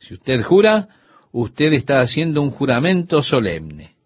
[0.00, 0.88] Si usted jura,
[1.32, 3.96] usted está haciendo un juramento solemne.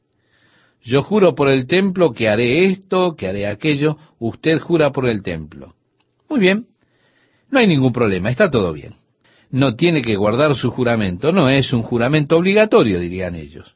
[0.83, 5.22] Yo juro por el templo que haré esto, que haré aquello, usted jura por el
[5.22, 5.74] templo.
[6.28, 6.66] Muy bien,
[7.51, 8.95] no hay ningún problema, está todo bien.
[9.51, 13.74] No tiene que guardar su juramento, no es un juramento obligatorio, dirían ellos.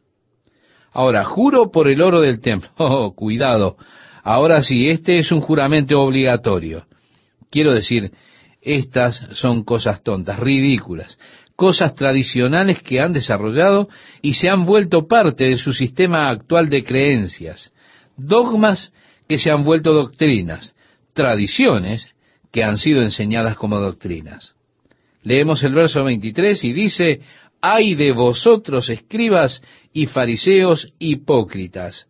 [0.92, 2.70] Ahora, juro por el oro del templo.
[2.78, 3.76] Oh, cuidado.
[4.25, 6.87] Ahora sí, este es un juramento obligatorio.
[7.51, 8.11] Quiero decir,
[8.61, 11.16] estas son cosas tontas, ridículas
[11.57, 13.89] cosas tradicionales que han desarrollado
[14.22, 17.72] y se han vuelto parte de su sistema actual de creencias,
[18.16, 18.93] dogmas
[19.29, 20.75] que se han vuelto doctrinas,
[21.12, 22.11] tradiciones
[22.53, 24.55] que han sido enseñadas como doctrinas.
[25.22, 27.20] Leemos el verso 23 y dice,
[27.61, 29.62] ay de vosotros escribas
[29.93, 32.09] y fariseos hipócritas,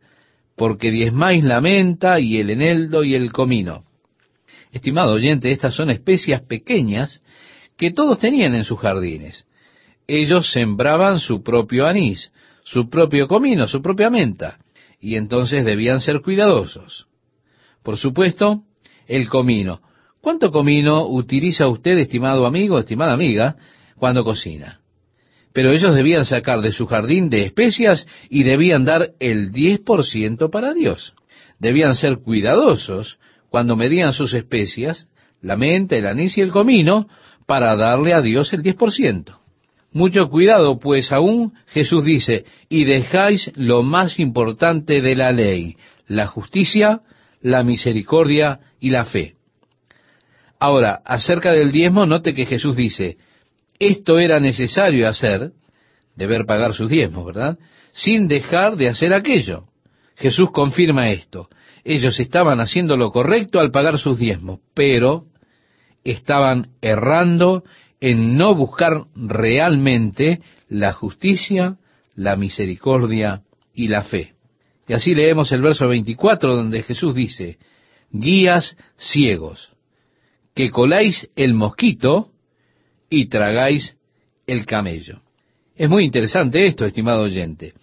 [0.57, 3.85] porque diezmáis la menta y el eneldo y el comino.
[4.73, 7.23] Estimado oyente, estas son especias pequeñas
[7.77, 9.47] que todos tenían en sus jardines.
[10.07, 12.33] Ellos sembraban su propio anís,
[12.65, 14.59] su propio comino, su propia menta,
[15.01, 17.07] y entonces debían ser cuidadosos.
[17.83, 18.63] Por supuesto,
[19.07, 19.81] el comino.
[20.21, 23.57] ¿Cuánto comino utiliza usted, estimado amigo, estimada amiga,
[23.97, 24.81] cuando cocina?
[25.55, 30.75] Pero ellos debían sacar de su jardín de especias y debían dar el 10% para
[30.75, 31.15] Dios.
[31.61, 33.19] Debían ser cuidadosos
[33.51, 35.09] cuando medían sus especias,
[35.41, 37.07] la menta, el anís y el comino,
[37.47, 39.39] para darle a Dios el 10%.
[39.93, 45.77] Mucho cuidado, pues aún Jesús dice, y dejáis lo más importante de la ley,
[46.09, 47.03] la justicia,
[47.41, 49.37] la misericordia y la fe.
[50.59, 53.19] Ahora, acerca del diezmo, note que Jesús dice,
[53.79, 55.53] esto era necesario hacer,
[56.17, 57.59] deber pagar sus diezmos, ¿verdad?
[57.93, 59.65] Sin dejar de hacer aquello.
[60.17, 61.49] Jesús confirma esto.
[61.85, 65.25] Ellos estaban haciendo lo correcto al pagar sus diezmos, pero
[66.05, 67.65] estaban errando
[68.01, 71.77] en no buscar realmente la justicia,
[72.15, 73.43] la misericordia
[73.75, 74.35] y la fe.
[74.87, 77.59] Y así leemos el verso 24 donde Jesús dice,
[78.11, 79.73] guías ciegos,
[80.55, 82.31] que coláis el mosquito
[83.15, 83.97] y tragáis
[84.47, 85.21] el camello.
[85.77, 87.75] Es muy interesante esto, estimado oyente.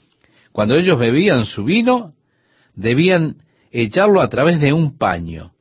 [0.52, 2.14] Cuando ellos bebían su vino,
[2.76, 3.38] debían
[3.72, 5.52] echarlo a través de un paño.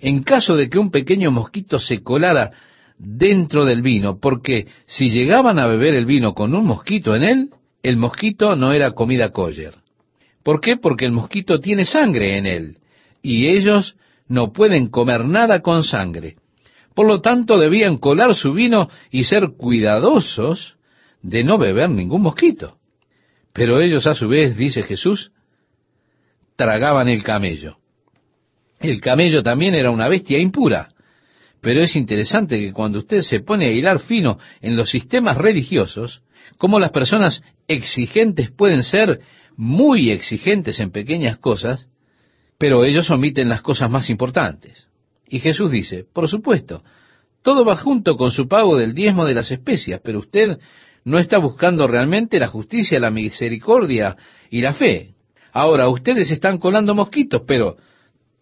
[0.00, 2.52] En caso de que un pequeño mosquito se colara
[2.98, 7.50] dentro del vino, porque si llegaban a beber el vino con un mosquito en él,
[7.82, 9.74] el mosquito no era comida kosher.
[10.42, 10.76] ¿Por qué?
[10.76, 12.78] Porque el mosquito tiene sangre en él,
[13.22, 13.96] y ellos
[14.28, 16.36] no pueden comer nada con sangre.
[16.94, 20.76] Por lo tanto, debían colar su vino y ser cuidadosos
[21.22, 22.78] de no beber ningún mosquito.
[23.52, 25.32] Pero ellos a su vez, dice Jesús,
[26.56, 27.78] tragaban el camello.
[28.78, 30.90] El camello también era una bestia impura.
[31.60, 36.22] Pero es interesante que cuando usted se pone a hilar fino en los sistemas religiosos,
[36.58, 39.20] cómo las personas exigentes pueden ser
[39.56, 41.88] muy exigentes en pequeñas cosas,
[42.58, 44.88] pero ellos omiten las cosas más importantes.
[45.34, 46.84] Y Jesús dice, por supuesto,
[47.42, 50.60] todo va junto con su pago del diezmo de las especias, pero usted
[51.04, 54.16] no está buscando realmente la justicia, la misericordia
[54.48, 55.14] y la fe.
[55.50, 57.78] Ahora, ustedes están colando mosquitos, pero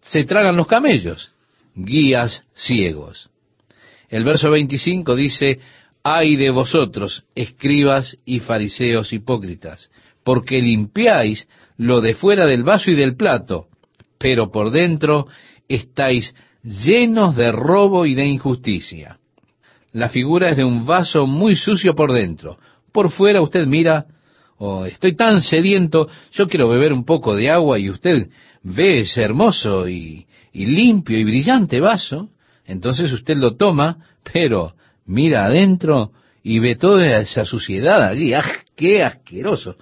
[0.01, 1.33] se tragan los camellos,
[1.73, 3.31] guías ciegos.
[4.07, 5.61] El verso 25 dice,
[6.03, 9.89] ay de vosotros, escribas y fariseos hipócritas,
[10.23, 13.65] porque limpiáis lo de fuera del vaso y del plato,
[14.19, 15.25] pero por dentro
[15.67, 19.19] estáis llenos de robo y de injusticia.
[19.91, 22.57] La figura es de un vaso muy sucio por dentro.
[22.91, 24.05] Por fuera usted mira,
[24.57, 28.29] oh, estoy tan sediento, yo quiero beber un poco de agua y usted
[28.63, 32.29] ve ese hermoso y, y limpio y brillante vaso,
[32.65, 33.97] entonces usted lo toma,
[34.31, 34.73] pero
[35.05, 36.11] mira adentro
[36.43, 38.33] y ve toda esa suciedad allí.
[38.33, 38.43] ¡Ah,
[38.75, 39.75] qué asqueroso!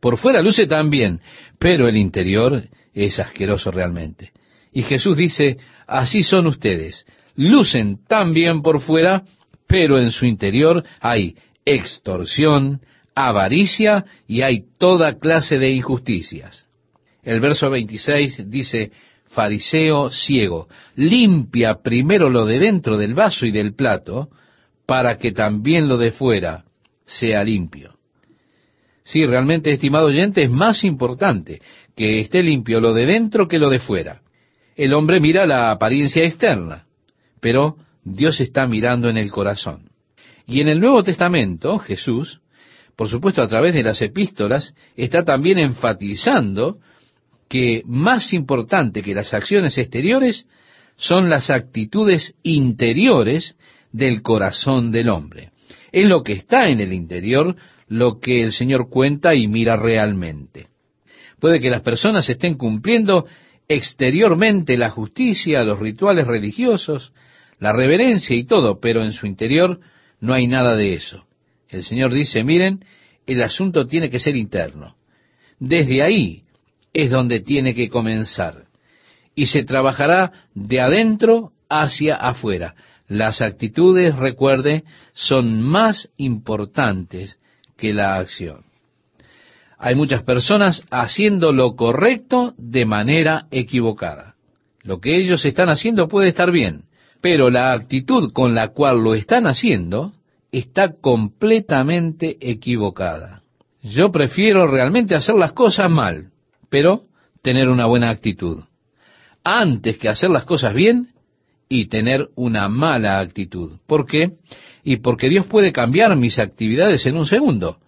[0.00, 1.20] Por fuera luce tan bien,
[1.58, 4.32] pero el interior es asqueroso realmente.
[4.74, 5.56] Y Jesús dice,
[5.86, 7.06] así son ustedes,
[7.36, 9.22] lucen tan bien por fuera,
[9.68, 12.80] pero en su interior hay extorsión,
[13.14, 16.66] avaricia y hay toda clase de injusticias.
[17.22, 18.90] El verso 26 dice,
[19.28, 24.28] fariseo ciego, limpia primero lo de dentro del vaso y del plato,
[24.86, 26.64] para que también lo de fuera
[27.06, 27.94] sea limpio.
[29.04, 31.62] Sí, realmente, estimado oyente, es más importante
[31.94, 34.23] que esté limpio lo de dentro que lo de fuera.
[34.76, 36.86] El hombre mira la apariencia externa,
[37.40, 39.90] pero Dios está mirando en el corazón.
[40.46, 42.40] Y en el Nuevo Testamento, Jesús,
[42.96, 46.78] por supuesto a través de las epístolas, está también enfatizando
[47.48, 50.46] que más importante que las acciones exteriores
[50.96, 53.56] son las actitudes interiores
[53.92, 55.50] del corazón del hombre.
[55.92, 57.56] Es lo que está en el interior
[57.88, 60.68] lo que el Señor cuenta y mira realmente.
[61.38, 63.26] Puede que las personas estén cumpliendo
[63.68, 67.12] exteriormente la justicia, los rituales religiosos,
[67.58, 69.80] la reverencia y todo, pero en su interior
[70.20, 71.24] no hay nada de eso.
[71.68, 72.84] El Señor dice, miren,
[73.26, 74.96] el asunto tiene que ser interno.
[75.58, 76.42] Desde ahí
[76.92, 78.66] es donde tiene que comenzar.
[79.34, 82.74] Y se trabajará de adentro hacia afuera.
[83.08, 87.38] Las actitudes, recuerde, son más importantes
[87.76, 88.64] que la acción.
[89.84, 94.34] Hay muchas personas haciendo lo correcto de manera equivocada.
[94.82, 96.84] Lo que ellos están haciendo puede estar bien,
[97.20, 100.14] pero la actitud con la cual lo están haciendo
[100.50, 103.42] está completamente equivocada.
[103.82, 106.30] Yo prefiero realmente hacer las cosas mal,
[106.70, 107.02] pero
[107.42, 108.64] tener una buena actitud,
[109.44, 111.08] antes que hacer las cosas bien
[111.68, 113.72] y tener una mala actitud.
[113.86, 114.30] ¿Por qué?
[114.82, 117.80] Y porque Dios puede cambiar mis actividades en un segundo,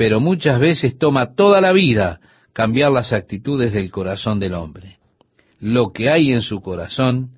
[0.00, 2.20] pero muchas veces toma toda la vida
[2.54, 4.96] cambiar las actitudes del corazón del hombre.
[5.58, 7.32] Lo que hay en su corazón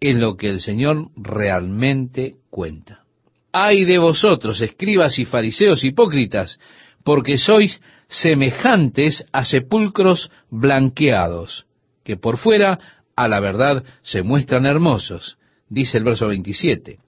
[0.00, 3.04] es lo que el Señor realmente cuenta.
[3.52, 6.58] Ay de vosotros, escribas y fariseos hipócritas,
[7.04, 11.66] porque sois semejantes a sepulcros blanqueados,
[12.02, 12.78] que por fuera
[13.14, 15.36] a la verdad se muestran hermosos,
[15.68, 16.98] dice el verso 27.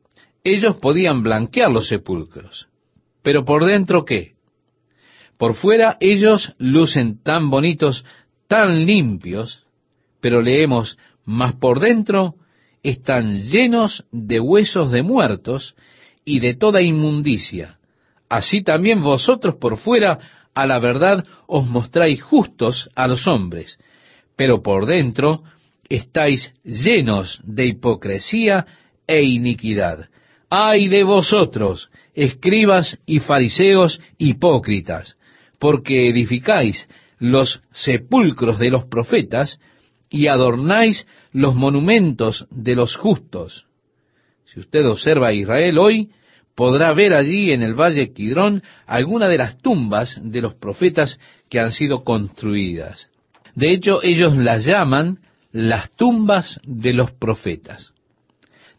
[0.44, 2.68] Ellos podían blanquear los sepulcros,
[3.22, 4.34] pero por dentro qué?
[5.42, 8.04] Por fuera ellos lucen tan bonitos,
[8.46, 9.64] tan limpios,
[10.20, 12.36] pero leemos, mas por dentro
[12.84, 15.74] están llenos de huesos de muertos
[16.24, 17.80] y de toda inmundicia.
[18.28, 20.20] Así también vosotros por fuera
[20.54, 23.80] a la verdad os mostráis justos a los hombres,
[24.36, 25.42] pero por dentro
[25.88, 28.64] estáis llenos de hipocresía
[29.08, 30.08] e iniquidad.
[30.48, 35.18] Ay de vosotros, escribas y fariseos hipócritas,
[35.62, 36.88] porque edificáis
[37.20, 39.60] los sepulcros de los profetas
[40.10, 43.66] y adornáis los monumentos de los justos.
[44.44, 46.10] Si usted observa a Israel hoy,
[46.56, 51.60] podrá ver allí en el valle Quidrón alguna de las tumbas de los profetas que
[51.60, 53.08] han sido construidas.
[53.54, 55.20] De hecho, ellos las llaman
[55.52, 57.92] las tumbas de los profetas.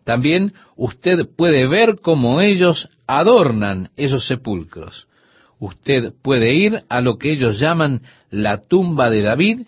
[0.03, 5.07] También usted puede ver cómo ellos adornan esos sepulcros.
[5.63, 9.61] Usted puede ir a lo que ellos llaman la tumba de David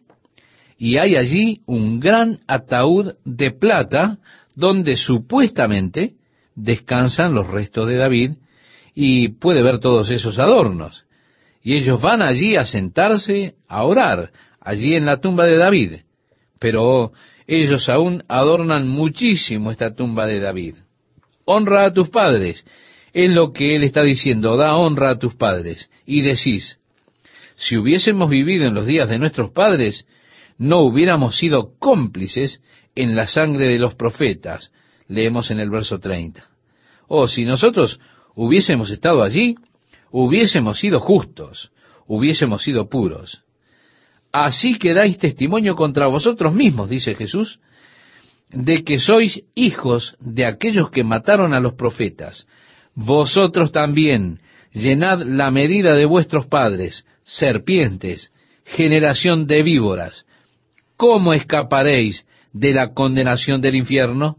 [0.77, 4.17] y hay allí un gran ataúd de plata
[4.55, 6.15] donde supuestamente
[6.53, 8.31] descansan los restos de David
[8.93, 11.05] y puede ver todos esos adornos.
[11.63, 15.93] Y ellos van allí a sentarse a orar, allí en la tumba de David.
[16.59, 17.13] Pero
[17.47, 20.75] ellos aún adornan muchísimo esta tumba de David.
[21.45, 22.65] Honra a tus padres.
[23.15, 25.89] Es lo que él está diciendo, da honra a tus padres.
[26.05, 26.79] Y decís,
[27.55, 30.05] si hubiésemos vivido en los días de nuestros padres,
[30.57, 32.61] no hubiéramos sido cómplices
[32.93, 34.73] en la sangre de los profetas.
[35.07, 36.45] Leemos en el verso 30.
[37.07, 38.01] Oh, si nosotros
[38.35, 39.55] hubiésemos estado allí,
[40.11, 41.71] hubiésemos sido justos,
[42.07, 43.43] hubiésemos sido puros.
[44.33, 47.61] Así que dais testimonio contra vosotros mismos, dice Jesús,
[48.49, 52.45] de que sois hijos de aquellos que mataron a los profetas.
[52.95, 54.39] Vosotros también
[54.71, 58.31] llenad la medida de vuestros padres, serpientes,
[58.63, 60.25] generación de víboras.
[60.97, 64.37] ¿Cómo escaparéis de la condenación del infierno?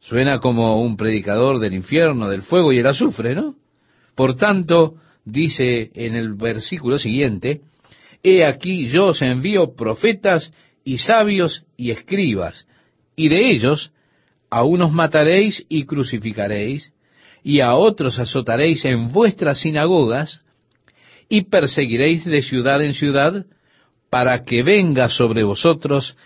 [0.00, 3.56] Suena como un predicador del infierno, del fuego y el azufre, ¿no?
[4.14, 4.94] Por tanto,
[5.24, 7.62] dice en el versículo siguiente,
[8.22, 10.52] He aquí yo os envío profetas
[10.84, 12.66] y sabios y escribas,
[13.14, 13.92] y de ellos
[14.50, 16.92] a unos mataréis y crucificaréis,
[17.42, 20.44] y a otros azotaréis en vuestras sinagogas,
[21.28, 23.46] y perseguiréis de ciudad en ciudad,
[24.10, 26.16] para que venga sobre vosotros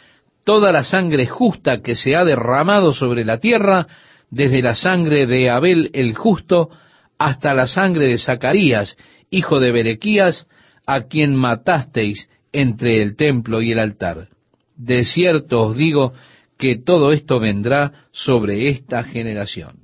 [0.44, 3.86] toda la sangre justa que se ha derramado sobre la tierra,
[4.30, 6.70] desde la sangre de Abel el justo
[7.18, 8.96] hasta la sangre de Zacarías,
[9.30, 10.46] hijo de Berequías,
[10.86, 14.28] a quien matasteis entre el templo y el altar.
[14.76, 16.12] De cierto os digo
[16.58, 19.81] que todo esto vendrá sobre esta generación.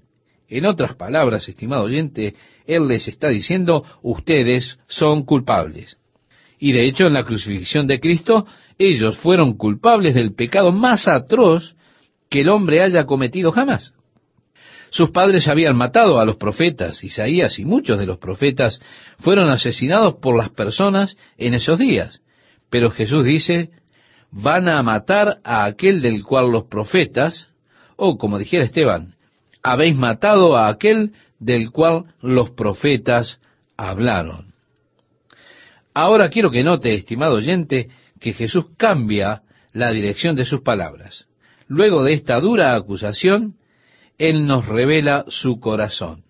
[0.48, 2.34] En otras palabras, estimado oyente,
[2.66, 5.98] Él les está diciendo, ustedes son culpables.
[6.58, 8.46] Y de hecho, en la crucifixión de Cristo,
[8.78, 11.74] ellos fueron culpables del pecado más atroz
[12.30, 13.92] que el hombre haya cometido jamás.
[14.90, 18.80] Sus padres habían matado a los profetas, Isaías y muchos de los profetas
[19.18, 22.22] fueron asesinados por las personas en esos días.
[22.70, 23.70] Pero Jesús dice,
[24.30, 27.48] van a matar a aquel del cual los profetas,
[27.96, 29.17] o como dijera Esteban,
[29.62, 33.40] habéis matado a aquel del cual los profetas
[33.76, 34.54] hablaron.
[35.94, 37.88] Ahora quiero que note, estimado oyente,
[38.20, 39.42] que Jesús cambia
[39.72, 41.26] la dirección de sus palabras.
[41.66, 43.56] Luego de esta dura acusación,
[44.16, 46.24] Él nos revela su corazón.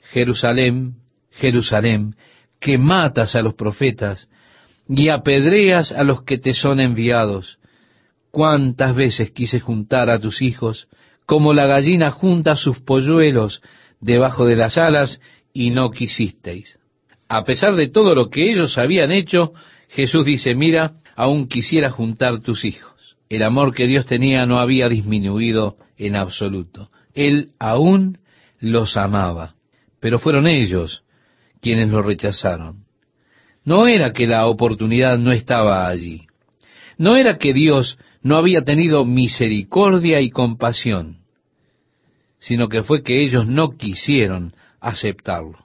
[0.00, 0.96] Jerusalén,
[1.30, 2.16] Jerusalén,
[2.60, 4.28] que matas a los profetas
[4.88, 7.58] y apedreas a los que te son enviados.
[8.30, 10.88] Cuántas veces quise juntar a tus hijos,
[11.26, 13.62] como la gallina junta sus polluelos
[14.00, 15.20] debajo de las alas,
[15.52, 16.78] y no quisisteis.
[17.28, 19.52] A pesar de todo lo que ellos habían hecho,
[19.88, 23.16] Jesús dice, mira, aún quisiera juntar tus hijos.
[23.28, 26.90] El amor que Dios tenía no había disminuido en absoluto.
[27.14, 28.18] Él aún
[28.58, 29.54] los amaba,
[30.00, 31.04] pero fueron ellos
[31.60, 32.84] quienes lo rechazaron.
[33.64, 36.26] No era que la oportunidad no estaba allí.
[36.98, 41.18] No era que Dios no había tenido misericordia y compasión,
[42.40, 45.58] sino que fue que ellos no quisieron aceptarlo.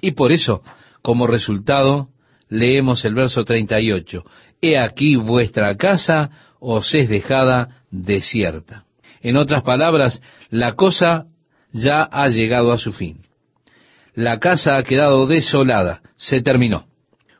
[0.00, 0.62] Y por eso,
[1.02, 2.08] como resultado,
[2.50, 4.22] leemos el verso 38.
[4.60, 6.30] He aquí vuestra casa
[6.60, 8.84] os es dejada desierta.
[9.22, 11.26] En otras palabras, la cosa
[11.72, 13.22] ya ha llegado a su fin.
[14.14, 16.84] La casa ha quedado desolada, se terminó.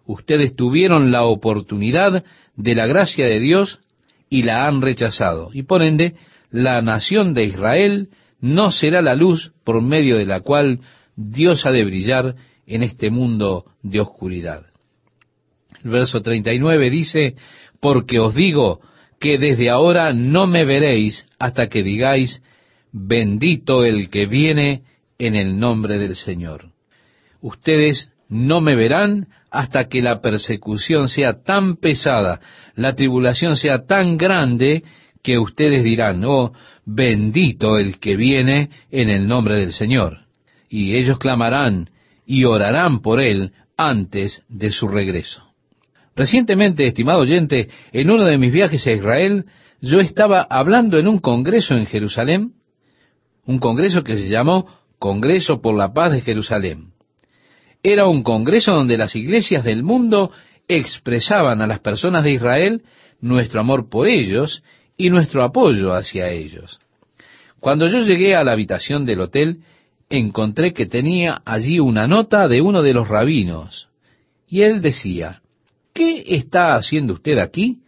[0.07, 2.25] Ustedes tuvieron la oportunidad
[2.57, 3.81] de la gracia de Dios
[4.31, 5.51] y la han rechazado.
[5.53, 6.15] Y por ende,
[6.51, 8.09] la nación de Israel
[8.41, 10.81] no será la luz por medio de la cual
[11.17, 12.35] Dios ha de brillar
[12.67, 14.67] en este mundo de oscuridad.
[15.85, 17.35] El verso 39 dice,
[17.81, 18.81] porque os digo
[19.19, 22.43] que desde ahora no me veréis hasta que digáis,
[22.93, 24.83] bendito el que viene
[25.19, 26.71] en el nombre del Señor.
[27.41, 32.41] Ustedes no me verán hasta que la persecución sea tan pesada,
[32.75, 34.85] la tribulación sea tan grande,
[35.23, 36.53] que ustedes dirán, oh,
[36.85, 40.21] bendito el que viene en el nombre del Señor.
[40.69, 41.91] Y ellos clamarán
[42.25, 45.43] y orarán por él antes de su regreso.
[46.15, 49.47] Recientemente, estimado oyente, en uno de mis viajes a Israel,
[49.81, 52.53] yo estaba hablando en un congreso en Jerusalén,
[53.47, 54.67] un congreso que se llamó
[54.99, 56.93] Congreso por la Paz de Jerusalén.
[57.83, 60.33] Era un congreso donde las iglesias del mundo
[60.67, 62.83] expresaban a las personas de Israel
[63.21, 64.63] nuestro amor por ellos
[64.97, 66.79] y nuestro apoyo hacia ellos.
[67.61, 69.61] Cuando yo llegué a la habitación del hotel,
[70.11, 73.89] encontré que tenía allí una nota de uno de los rabinos,
[74.49, 75.43] y él decía,
[75.93, 77.81] ¿qué está haciendo usted aquí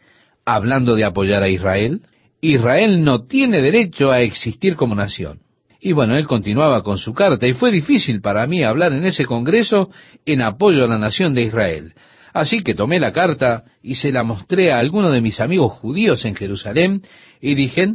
[0.44, 2.02] hablando de apoyar a Israel?
[2.40, 5.40] Israel no tiene derecho a existir como nación.
[5.80, 9.24] Y bueno, él continuaba con su carta y fue difícil para mí hablar en ese
[9.24, 9.90] Congreso
[10.26, 11.94] en apoyo a la nación de Israel.
[12.32, 16.24] Así que tomé la carta y se la mostré a alguno de mis amigos judíos
[16.24, 17.02] en Jerusalén
[17.40, 17.94] y dije,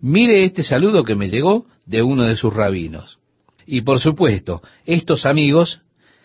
[0.00, 3.18] mire este saludo que me llegó de uno de sus rabinos.
[3.66, 5.82] Y por supuesto, estos amigos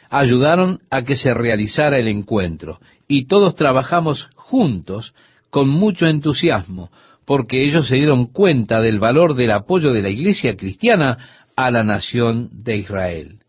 [0.09, 5.13] ayudaron a que se realizara el encuentro y todos trabajamos juntos
[5.49, 6.89] con mucho entusiasmo,
[7.25, 11.17] porque ellos se dieron cuenta del valor del apoyo de la iglesia cristiana
[11.55, 13.39] a la nación de Israel.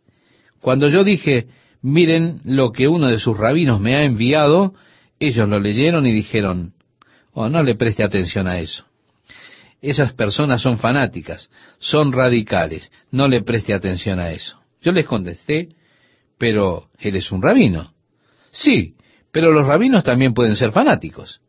[0.60, 1.46] Cuando yo dije,
[1.80, 4.74] miren lo que uno de sus rabinos me ha enviado,
[5.18, 6.74] ellos lo leyeron y dijeron,
[7.32, 8.84] oh, no le preste atención a eso.
[9.80, 11.50] Esas personas son fanáticas,
[11.80, 14.60] son radicales, no le preste atención a eso.
[14.80, 15.70] Yo les contesté,
[16.38, 17.92] pero él es un rabino.
[18.52, 18.94] Sí,
[19.32, 21.40] pero los rabinos también pueden ser fanáticos.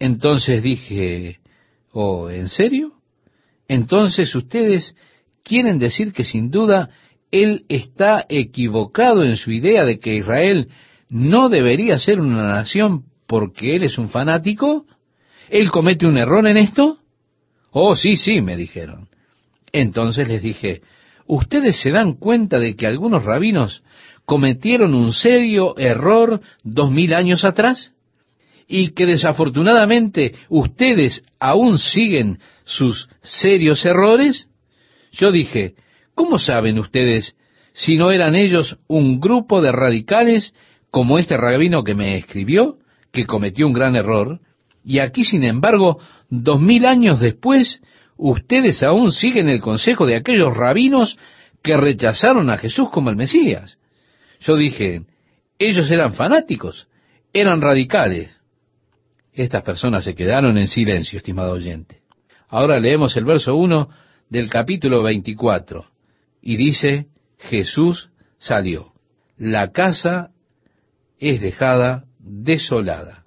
[0.00, 1.38] Entonces dije,
[1.92, 2.92] ¿oh, en serio?
[3.68, 4.96] Entonces ustedes
[5.42, 6.90] quieren decir que sin duda
[7.30, 10.68] él está equivocado en su idea de que Israel
[11.08, 14.86] no debería ser una nación porque él es un fanático?
[15.50, 16.98] ¿Él comete un error en esto?
[17.70, 19.08] Oh, sí, sí, me dijeron.
[19.72, 20.82] Entonces les dije,
[21.26, 23.82] ¿ustedes se dan cuenta de que algunos rabinos
[24.24, 27.92] cometieron un serio error dos mil años atrás?
[28.68, 34.48] Y que desafortunadamente ustedes aún siguen sus serios errores?
[35.10, 35.74] Yo dije,
[36.14, 37.34] ¿cómo saben ustedes
[37.72, 40.54] si no eran ellos un grupo de radicales
[40.90, 42.76] como este rabino que me escribió,
[43.10, 44.40] que cometió un gran error,
[44.84, 45.98] y aquí, sin embargo,
[46.28, 47.80] dos mil años después,
[48.16, 51.18] ustedes aún siguen el consejo de aquellos rabinos
[51.62, 53.78] que rechazaron a Jesús como el Mesías.
[54.40, 55.02] Yo dije,
[55.58, 56.88] ellos eran fanáticos,
[57.32, 58.37] eran radicales.
[59.38, 62.00] Estas personas se quedaron en silencio, estimado oyente.
[62.48, 63.88] Ahora leemos el verso 1
[64.28, 65.86] del capítulo 24
[66.42, 67.06] y dice,
[67.38, 68.94] Jesús salió.
[69.36, 70.30] La casa
[71.20, 73.22] es dejada desolada.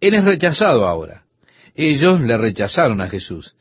[0.00, 1.24] Él es rechazado ahora.
[1.74, 3.56] Ellos le rechazaron a Jesús.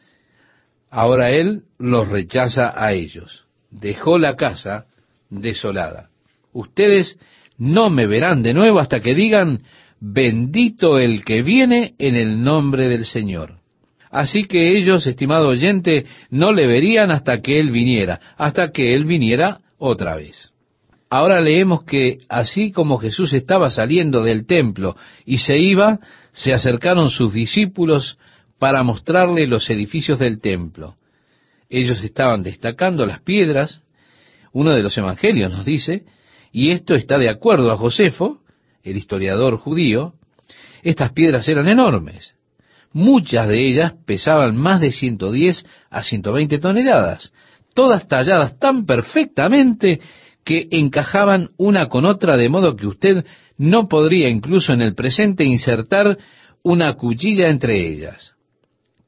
[0.89, 3.47] Ahora Él los rechaza a ellos.
[3.69, 4.85] Dejó la casa
[5.29, 6.09] desolada.
[6.53, 7.19] Ustedes
[7.57, 9.63] no me verán de nuevo hasta que digan,
[9.99, 13.59] bendito el que viene en el nombre del Señor.
[14.11, 19.05] Así que ellos, estimado oyente, no le verían hasta que Él viniera, hasta que Él
[19.05, 20.51] viniera otra vez.
[21.09, 25.99] Ahora leemos que así como Jesús estaba saliendo del templo y se iba,
[26.31, 28.17] se acercaron sus discípulos
[28.59, 30.95] para mostrarle los edificios del templo.
[31.69, 33.81] Ellos estaban destacando las piedras,
[34.51, 36.05] uno de los evangelios nos dice,
[36.51, 38.39] y esto está de acuerdo a Josefo,
[38.85, 40.13] el historiador judío,
[40.83, 42.35] estas piedras eran enormes.
[42.93, 47.33] Muchas de ellas pesaban más de 110 a 120 toneladas,
[47.73, 49.99] todas talladas tan perfectamente
[50.45, 53.25] que encajaban una con otra de modo que usted
[53.57, 56.17] no podría incluso en el presente insertar
[56.61, 58.33] una cuchilla entre ellas.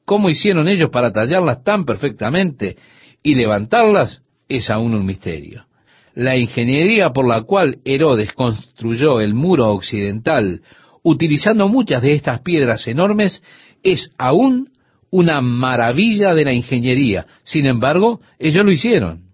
[0.04, 2.76] ¿Cómo hicieron ellos para tallarlas tan perfectamente
[3.22, 4.22] y levantarlas?
[4.48, 5.67] Es aún un misterio.
[6.14, 10.62] La ingeniería por la cual Herodes construyó el muro occidental
[11.02, 13.42] utilizando muchas de estas piedras enormes
[13.82, 14.70] es aún
[15.10, 17.26] una maravilla de la ingeniería.
[17.44, 19.28] Sin embargo, ellos lo hicieron.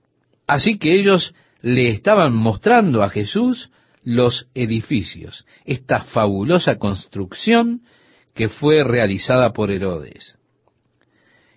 [0.47, 3.71] Así que ellos le estaban mostrando a Jesús
[4.03, 7.81] los edificios, esta fabulosa construcción
[8.35, 10.37] que fue realizada por Herodes.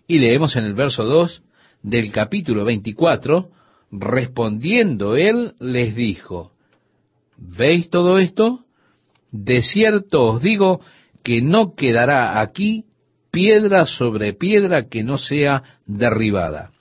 [0.07, 1.43] Y leemos en el verso 2
[1.83, 3.49] del capítulo 24,
[3.91, 6.51] respondiendo él les dijo,
[7.37, 8.65] ¿veis todo esto?
[9.31, 10.81] De cierto os digo
[11.23, 12.85] que no quedará aquí
[13.31, 16.71] piedra sobre piedra que no sea derribada.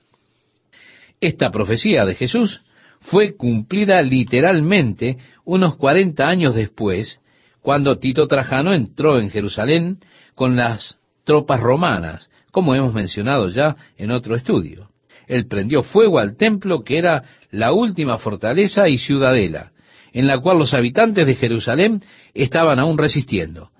[1.21, 2.63] Esta profecía de Jesús
[3.01, 7.21] fue cumplida literalmente unos cuarenta años después,
[7.61, 9.99] cuando Tito Trajano entró en Jerusalén
[10.35, 14.89] con las tropas romanas, como hemos mencionado ya en otro estudio.
[15.27, 19.73] Él prendió fuego al templo que era la última fortaleza y ciudadela,
[20.13, 22.03] en la cual los habitantes de Jerusalén
[22.35, 23.71] estaban aún resistiendo.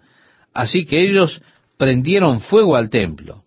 [0.53, 1.43] Así que ellos
[1.77, 3.45] prendieron fuego al templo.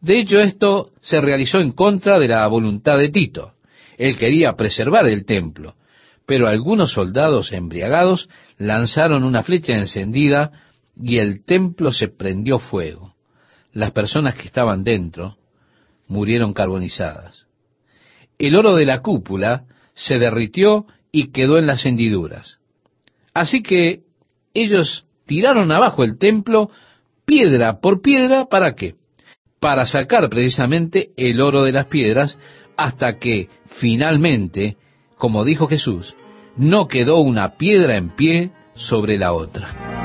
[0.00, 3.52] De hecho, esto se realizó en contra de la voluntad de Tito.
[3.98, 5.74] Él quería preservar el templo,
[6.26, 10.52] pero algunos soldados embriagados lanzaron una flecha encendida
[11.00, 13.14] y el templo se prendió fuego.
[13.72, 15.36] Las personas que estaban dentro
[16.10, 17.46] murieron carbonizadas.
[18.38, 22.58] El oro de la cúpula se derritió y quedó en las hendiduras.
[23.32, 24.00] Así que
[24.52, 26.70] ellos tiraron abajo el templo
[27.24, 28.96] piedra por piedra, ¿para qué?
[29.60, 32.38] Para sacar precisamente el oro de las piedras
[32.76, 33.48] hasta que
[33.78, 34.76] finalmente,
[35.16, 36.14] como dijo Jesús,
[36.56, 39.99] no quedó una piedra en pie sobre la otra.